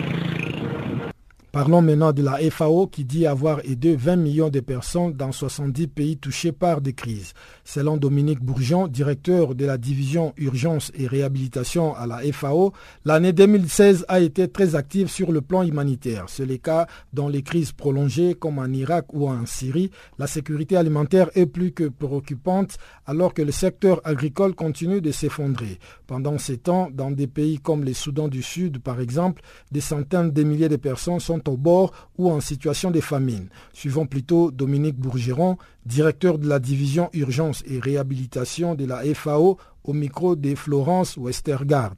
[1.52, 5.88] Parlons maintenant de la FAO qui dit avoir aidé 20 millions de personnes dans 70
[5.88, 7.34] pays touchés par des crises.
[7.64, 12.72] Selon Dominique Bourgeon, directeur de la division urgence et réhabilitation à la FAO,
[13.04, 16.26] l'année 2016 a été très active sur le plan humanitaire.
[16.28, 19.90] C'est le cas dans les crises prolongées comme en Irak ou en Syrie.
[20.20, 22.78] La sécurité alimentaire est plus que préoccupante
[23.08, 25.80] alors que le secteur agricole continue de s'effondrer.
[26.06, 29.42] Pendant ces temps, dans des pays comme les Soudan du Sud par exemple,
[29.72, 33.50] des centaines de milliers de personnes sont au bord ou en situation de famine.
[33.74, 39.94] Suivons plutôt Dominique Bourgeron, directeur de la division urgence et réhabilitation de la FAO, au
[39.94, 41.96] micro de Florence Westergaard.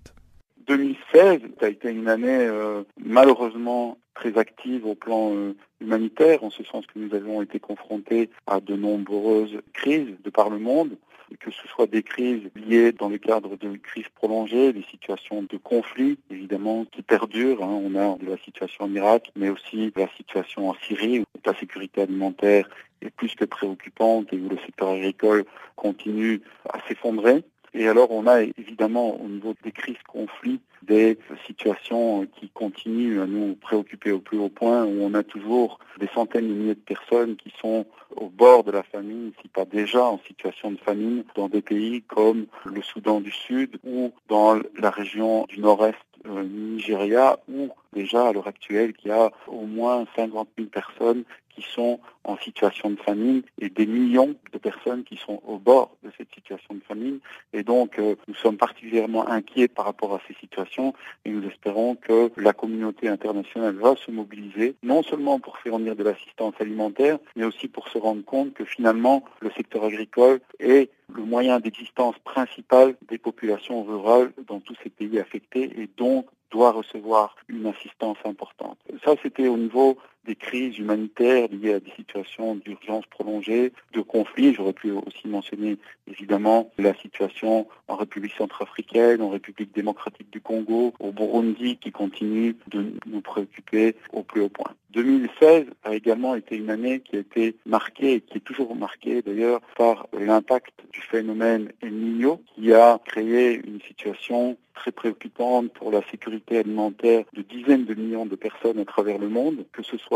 [0.68, 6.64] 2016 a été une année euh, malheureusement très active au plan euh, humanitaire, en ce
[6.64, 10.92] sens que nous avons été confrontés à de nombreuses crises de par le monde,
[11.40, 15.58] que ce soit des crises liées dans le cadre de crises prolongées, des situations de
[15.58, 17.64] conflit, évidemment, qui perdurent.
[17.64, 17.82] Hein.
[17.84, 21.58] On a de la situation en Irak, mais aussi la situation en Syrie, où la
[21.58, 22.70] sécurité alimentaire
[23.02, 27.44] est plus que préoccupante et où le secteur agricole continue à s'effondrer.
[27.74, 33.28] Et alors on a évidemment au niveau des crises conflits des situations qui continuent à
[33.28, 36.80] nous préoccuper au plus haut point, où on a toujours des centaines de milliers de
[36.80, 41.24] personnes qui sont au bord de la famine, si pas déjà en situation de famine,
[41.36, 45.96] dans des pays comme le Soudan du Sud ou dans la région du nord-est
[46.28, 51.24] euh, Nigeria, où déjà à l'heure actuelle, il y a au moins 50 000 personnes
[51.56, 55.96] qui sont en situation de famine et des millions de personnes qui sont au bord
[56.04, 57.20] de cette situation de famine.
[57.54, 60.94] Et donc, euh, nous sommes particulièrement inquiets par rapport à ces situations
[61.26, 66.04] et nous espérons que la communauté internationale va se mobiliser, non seulement pour fournir de
[66.04, 71.24] l'assistance alimentaire, mais aussi pour se rendre compte que finalement, le secteur agricole est le
[71.24, 77.36] moyen d'existence principal des populations rurales dans tous ces pays affectés et donc doit recevoir
[77.48, 78.78] une assistance importante.
[79.04, 84.54] Ça, c'était au niveau des crises humanitaires liées à des situations d'urgence prolongée, de conflits.
[84.54, 90.94] J'aurais pu aussi mentionner évidemment la situation en République centrafricaine, en République démocratique du Congo,
[91.00, 94.74] au Burundi qui continue de nous préoccuper au plus haut point.
[94.92, 99.62] 2016 a également été une année qui a été marquée, qui est toujours marquée d'ailleurs,
[99.78, 106.02] par l'impact du phénomène El Niño, qui a créé une situation très préoccupante pour la
[106.10, 110.11] sécurité alimentaire de dizaines de millions de personnes à travers le monde, que ce soit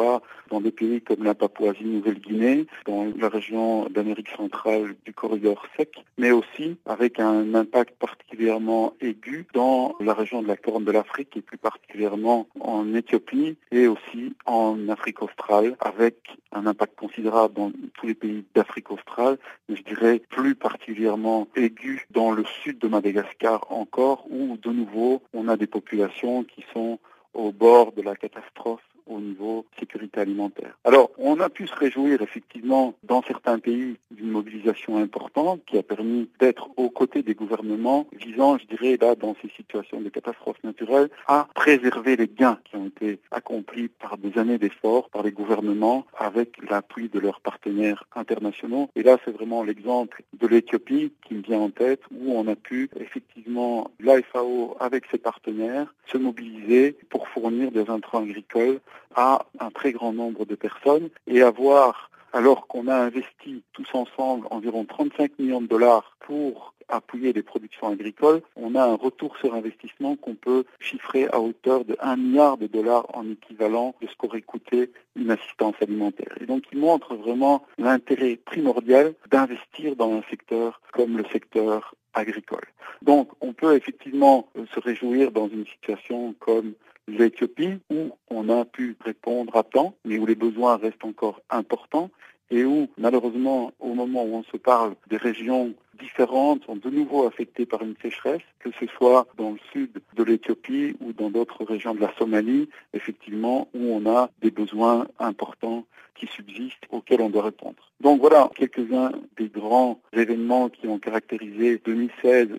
[0.50, 6.32] dans des pays comme la Papouasie-Nouvelle-Guinée, dans la région d'Amérique centrale du corridor sec, mais
[6.32, 11.42] aussi avec un impact particulièrement aigu dans la région de la Corne de l'Afrique et
[11.42, 16.16] plus particulièrement en Éthiopie et aussi en Afrique australe, avec
[16.52, 19.38] un impact considérable dans tous les pays d'Afrique australe,
[19.70, 25.22] mais je dirais plus particulièrement aigu dans le sud de Madagascar encore, où de nouveau
[25.34, 27.00] on a des populations qui sont
[27.34, 30.78] au bord de la catastrophe au niveau sécurité alimentaire.
[30.84, 35.84] Alors, on a pu se réjouir effectivement dans certains pays d'une mobilisation importante qui a
[35.84, 40.64] permis d'être aux côtés des gouvernements visant, je dirais, là, dans ces situations de catastrophes
[40.64, 45.32] naturelles, à préserver les gains qui ont été accomplis par des années d'efforts par les
[45.32, 48.90] gouvernements avec l'appui de leurs partenaires internationaux.
[48.96, 52.56] Et là, c'est vraiment l'exemple de l'Éthiopie qui me vient en tête où on a
[52.56, 58.80] pu effectivement, l'AFAO avec ses partenaires, se mobiliser pour fournir des intrants agricoles
[59.16, 64.48] à un très grand nombre de personnes et avoir, alors qu'on a investi tous ensemble
[64.50, 69.54] environ 35 millions de dollars pour appuyer les productions agricoles, on a un retour sur
[69.56, 74.16] investissement qu'on peut chiffrer à hauteur de 1 milliard de dollars en équivalent de ce
[74.16, 76.36] qu'aurait coûté une assistance alimentaire.
[76.42, 82.66] Et donc il montre vraiment l'intérêt primordial d'investir dans un secteur comme le secteur agricole.
[83.02, 86.74] Donc on peut effectivement se réjouir dans une situation comme
[87.08, 92.10] l'Éthiopie, où on a pu répondre à temps, mais où les besoins restent encore importants,
[92.52, 97.26] et où, malheureusement, au moment où on se parle, des régions différentes sont de nouveau
[97.26, 101.64] affectées par une sécheresse, que ce soit dans le sud de l'Éthiopie ou dans d'autres
[101.64, 105.86] régions de la Somalie, effectivement, où on a des besoins importants
[106.16, 107.92] qui subsistent auxquels on doit répondre.
[108.00, 112.50] Donc voilà quelques-uns des grands événements qui ont caractérisé 2016,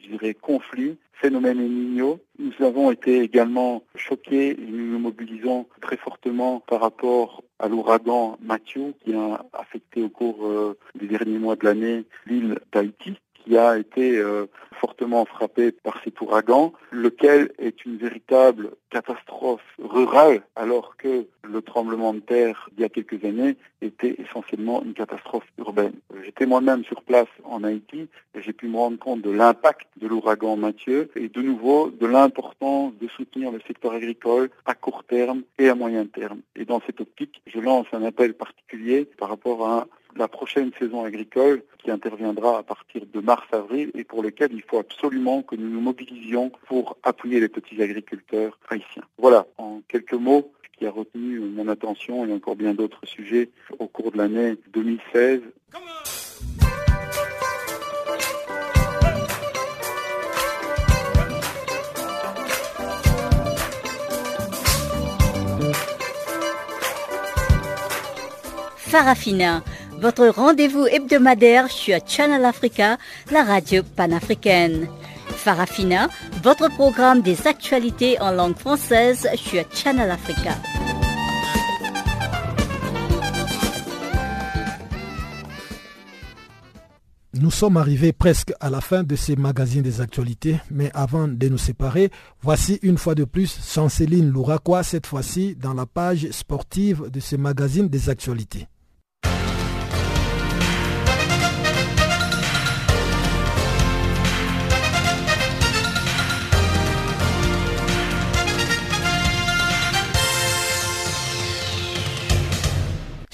[0.00, 5.96] je dirais, conflit, phénomène El Nous avons été également choqués et nous nous mobilisons très
[5.96, 11.54] fortement par rapport à l'ouragan Mathieu qui a affecté au cours euh, des derniers mois
[11.54, 14.46] de l'année l'île d'Haïti qui a été euh,
[14.80, 22.14] fortement frappé par cet ouragan, lequel est une véritable catastrophe rurale, alors que le tremblement
[22.14, 25.94] de terre il y a quelques années était essentiellement une catastrophe urbaine.
[26.24, 30.06] J'étais moi-même sur place en Haïti et j'ai pu me rendre compte de l'impact de
[30.06, 35.42] l'ouragan Mathieu et de nouveau de l'importance de soutenir le secteur agricole à court terme
[35.58, 36.40] et à moyen terme.
[36.54, 41.04] Et dans cette optique, je lance un appel particulier par rapport à la prochaine saison
[41.04, 45.68] agricole qui interviendra à partir de mars-avril et pour lequel il faut absolument que nous
[45.68, 49.04] nous mobilisions pour appuyer les petits agriculteurs haïtiens.
[49.18, 53.50] Voilà, en quelques mots, ce qui a retenu mon attention et encore bien d'autres sujets
[53.78, 55.40] au cours de l'année 2016.
[68.92, 69.64] Farafina,
[70.02, 72.98] votre rendez-vous hebdomadaire sur Channel Africa,
[73.30, 74.88] la radio panafricaine.
[75.28, 76.08] Farafina,
[76.42, 80.56] votre programme des actualités en langue française sur Channel Africa.
[87.34, 91.48] Nous sommes arrivés presque à la fin de ces magazines des actualités, mais avant de
[91.48, 97.08] nous séparer, voici une fois de plus Chanceline Louraquois, cette fois-ci dans la page sportive
[97.08, 98.66] de ce magazine des actualités.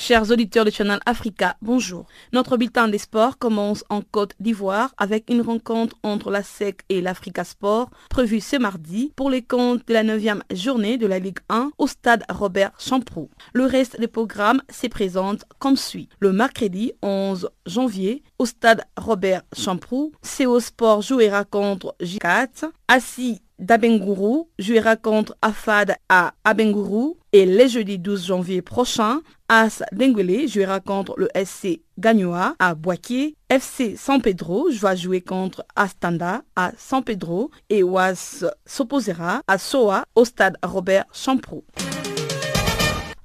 [0.09, 2.07] Chers auditeurs de Channel Africa, bonjour.
[2.33, 7.03] Notre bulletin des sports commence en Côte d'Ivoire avec une rencontre entre la SEC et
[7.03, 11.41] l'Africa Sport prévue ce mardi pour les comptes de la 9e journée de la Ligue
[11.51, 13.29] 1 au stade Robert Champroux.
[13.53, 16.09] Le reste des programmes se présente comme suit.
[16.21, 24.49] Le mercredi 11 janvier, au stade Robert Champroux, CO Sport jouera contre J4, Assis d'Abengourou
[24.59, 31.15] jouera contre Afad à Abengourou et le jeudi 12 janvier prochain, As Denguele jouera contre
[31.17, 37.51] le SC Gagnoa à Boaké, FC San Pedro va jouer contre Astanda à San Pedro
[37.71, 41.65] et Was s'opposera à Soa au stade Robert Champroux.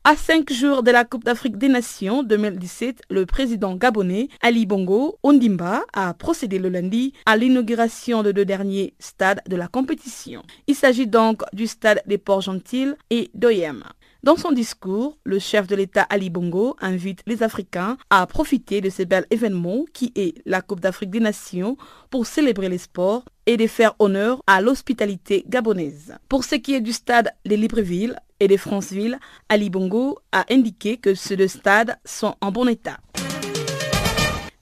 [0.06, 5.18] À cinq jours de la Coupe d'Afrique des Nations 2017, le président gabonais Ali Bongo
[5.24, 10.44] Ondimba a procédé le lundi à l'inauguration de deux derniers stades de la compétition.
[10.68, 13.86] Il s'agit donc du stade des Ports-Gentils et d'Oyem.
[14.24, 18.90] Dans son discours, le chef de l'État Ali Bongo invite les Africains à profiter de
[18.90, 21.78] ce bel événement qui est la Coupe d'Afrique des Nations
[22.10, 26.16] pour célébrer les sports et de faire honneur à l'hospitalité gabonaise.
[26.28, 30.98] Pour ce qui est du stade de Libreville, et de Franceville, Ali Bongo a indiqué
[30.98, 32.98] que ces deux stades sont en bon état.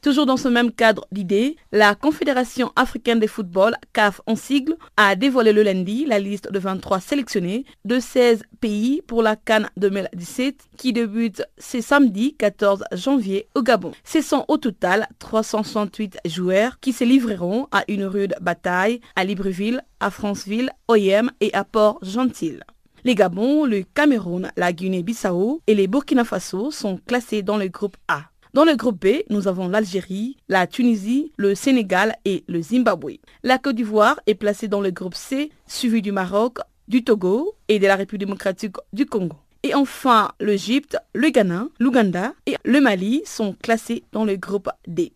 [0.01, 5.15] Toujours dans ce même cadre d'idées, la Confédération africaine de football, CAF en sigle, a
[5.15, 10.55] dévoilé le lundi la liste de 23 sélectionnés de 16 pays pour la Cannes 2017
[10.77, 13.91] qui débute ce samedi 14 janvier au Gabon.
[14.03, 19.83] Ce sont au total 368 joueurs qui se livreront à une rude bataille à Libreville,
[19.99, 22.59] à Franceville, Oyem et à Port-Gentil.
[23.03, 27.97] Les Gabon, le Cameroun, la Guinée-Bissau et les Burkina Faso sont classés dans le groupe
[28.07, 28.25] A.
[28.53, 33.13] Dans le groupe B, nous avons l'Algérie, la Tunisie, le Sénégal et le Zimbabwe.
[33.41, 37.79] La Côte d'Ivoire est placée dans le groupe C, suivi du Maroc, du Togo et
[37.79, 39.37] de la République démocratique du Congo.
[39.63, 45.11] Et enfin, l'Égypte, le Ghana, l'Ouganda et le Mali sont classés dans le groupe D.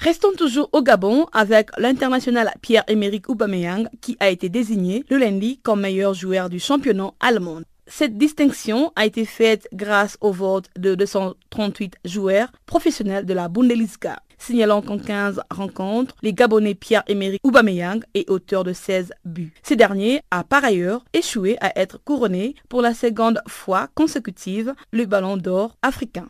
[0.00, 5.82] Restons toujours au Gabon avec l'international Pierre-Emerick Aubameyang qui a été désigné le lundi comme
[5.82, 7.60] meilleur joueur du championnat allemand.
[7.86, 14.16] Cette distinction a été faite grâce au vote de 238 joueurs professionnels de la Bundesliga.
[14.38, 19.52] Signalant qu'en 15 rencontres, les Gabonais Pierre-Emerick Aubameyang est auteur de 16 buts.
[19.62, 25.04] Ce dernier a par ailleurs échoué à être couronné pour la seconde fois consécutive le
[25.04, 26.26] ballon d'or africain.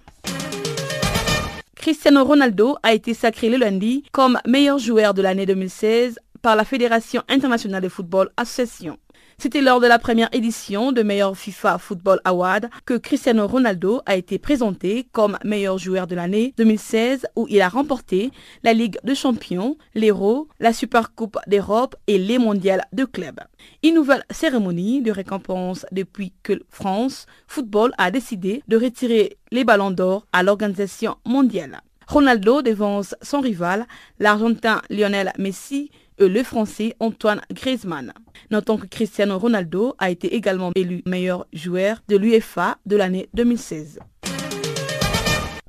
[1.80, 6.66] Cristiano Ronaldo a été sacré le lundi comme meilleur joueur de l'année 2016 par la
[6.66, 8.98] Fédération internationale de football Association.
[9.42, 14.16] C'était lors de la première édition de meilleur FIFA Football Award que Cristiano Ronaldo a
[14.16, 18.32] été présenté comme meilleur joueur de l'année 2016 où il a remporté
[18.64, 23.40] la Ligue de Champions, l'Euro, la Supercoupe d'Europe et les mondiales de clubs.
[23.82, 29.90] Une nouvelle cérémonie de récompense depuis que France Football a décidé de retirer les ballons
[29.90, 31.80] d'or à l'organisation mondiale.
[32.10, 33.86] Ronaldo devance son rival,
[34.18, 35.90] l'Argentin Lionel Messi,
[36.26, 38.12] le Français Antoine Griezmann.
[38.50, 44.00] Notons que Cristiano Ronaldo a été également élu meilleur joueur de l'UEFA de l'année 2016.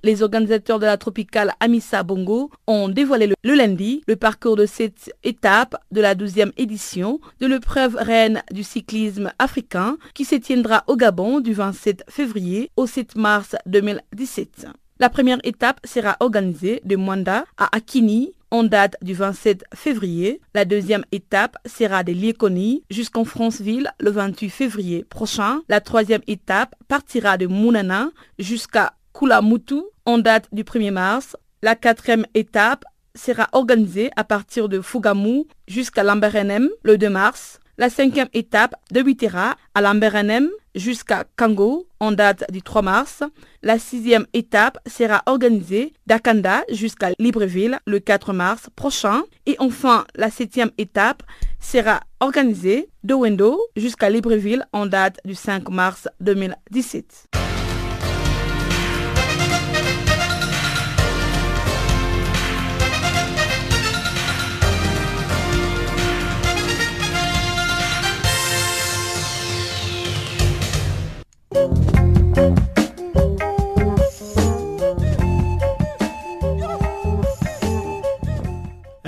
[0.04, 5.14] Les organisateurs de la tropicale Amissa Bongo ont dévoilé le, lundi le parcours de cette
[5.24, 10.96] étape de la 12e édition de l'épreuve reine du cyclisme africain qui se tiendra au
[10.96, 14.66] Gabon du 27 février au 7 mars 2017.
[15.00, 20.42] La première étape sera organisée de Mwanda à Akini en date du 27 février.
[20.54, 25.62] La deuxième étape sera de Liekoni jusqu'en Franceville le 28 février prochain.
[25.70, 31.36] La troisième étape partira de Mounana jusqu'à Kulamutu en date du 1er mars.
[31.64, 32.86] La quatrième étape
[33.16, 37.60] sera organisée à partir de Fugamu jusqu'à Lamberenem le 2 mars.
[37.78, 43.24] La cinquième étape débutera à Lamberenem jusqu'à Kango en date du 3 mars.
[43.62, 49.24] La sixième étape sera organisée d'Akanda jusqu'à Libreville le 4 mars prochain.
[49.46, 51.24] Et enfin, la septième étape
[51.60, 57.51] sera organisée de Wendo jusqu'à Libreville en date du 5 mars 2017.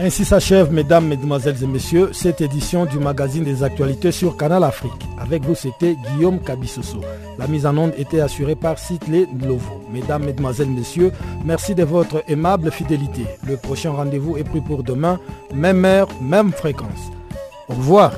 [0.05, 4.91] Ainsi s'achève, mesdames, mesdemoiselles et messieurs, cette édition du magazine des actualités sur Canal Afrique.
[5.17, 6.99] Avec vous, c'était Guillaume Kabissoso.
[7.39, 9.81] La mise en onde était assurée par Sitley Lovo.
[9.89, 11.13] Mesdames, mesdemoiselles, messieurs,
[11.45, 13.23] merci de votre aimable fidélité.
[13.47, 15.21] Le prochain rendez-vous est pris pour demain,
[15.55, 17.09] même heure, même fréquence.
[17.69, 18.11] Au revoir.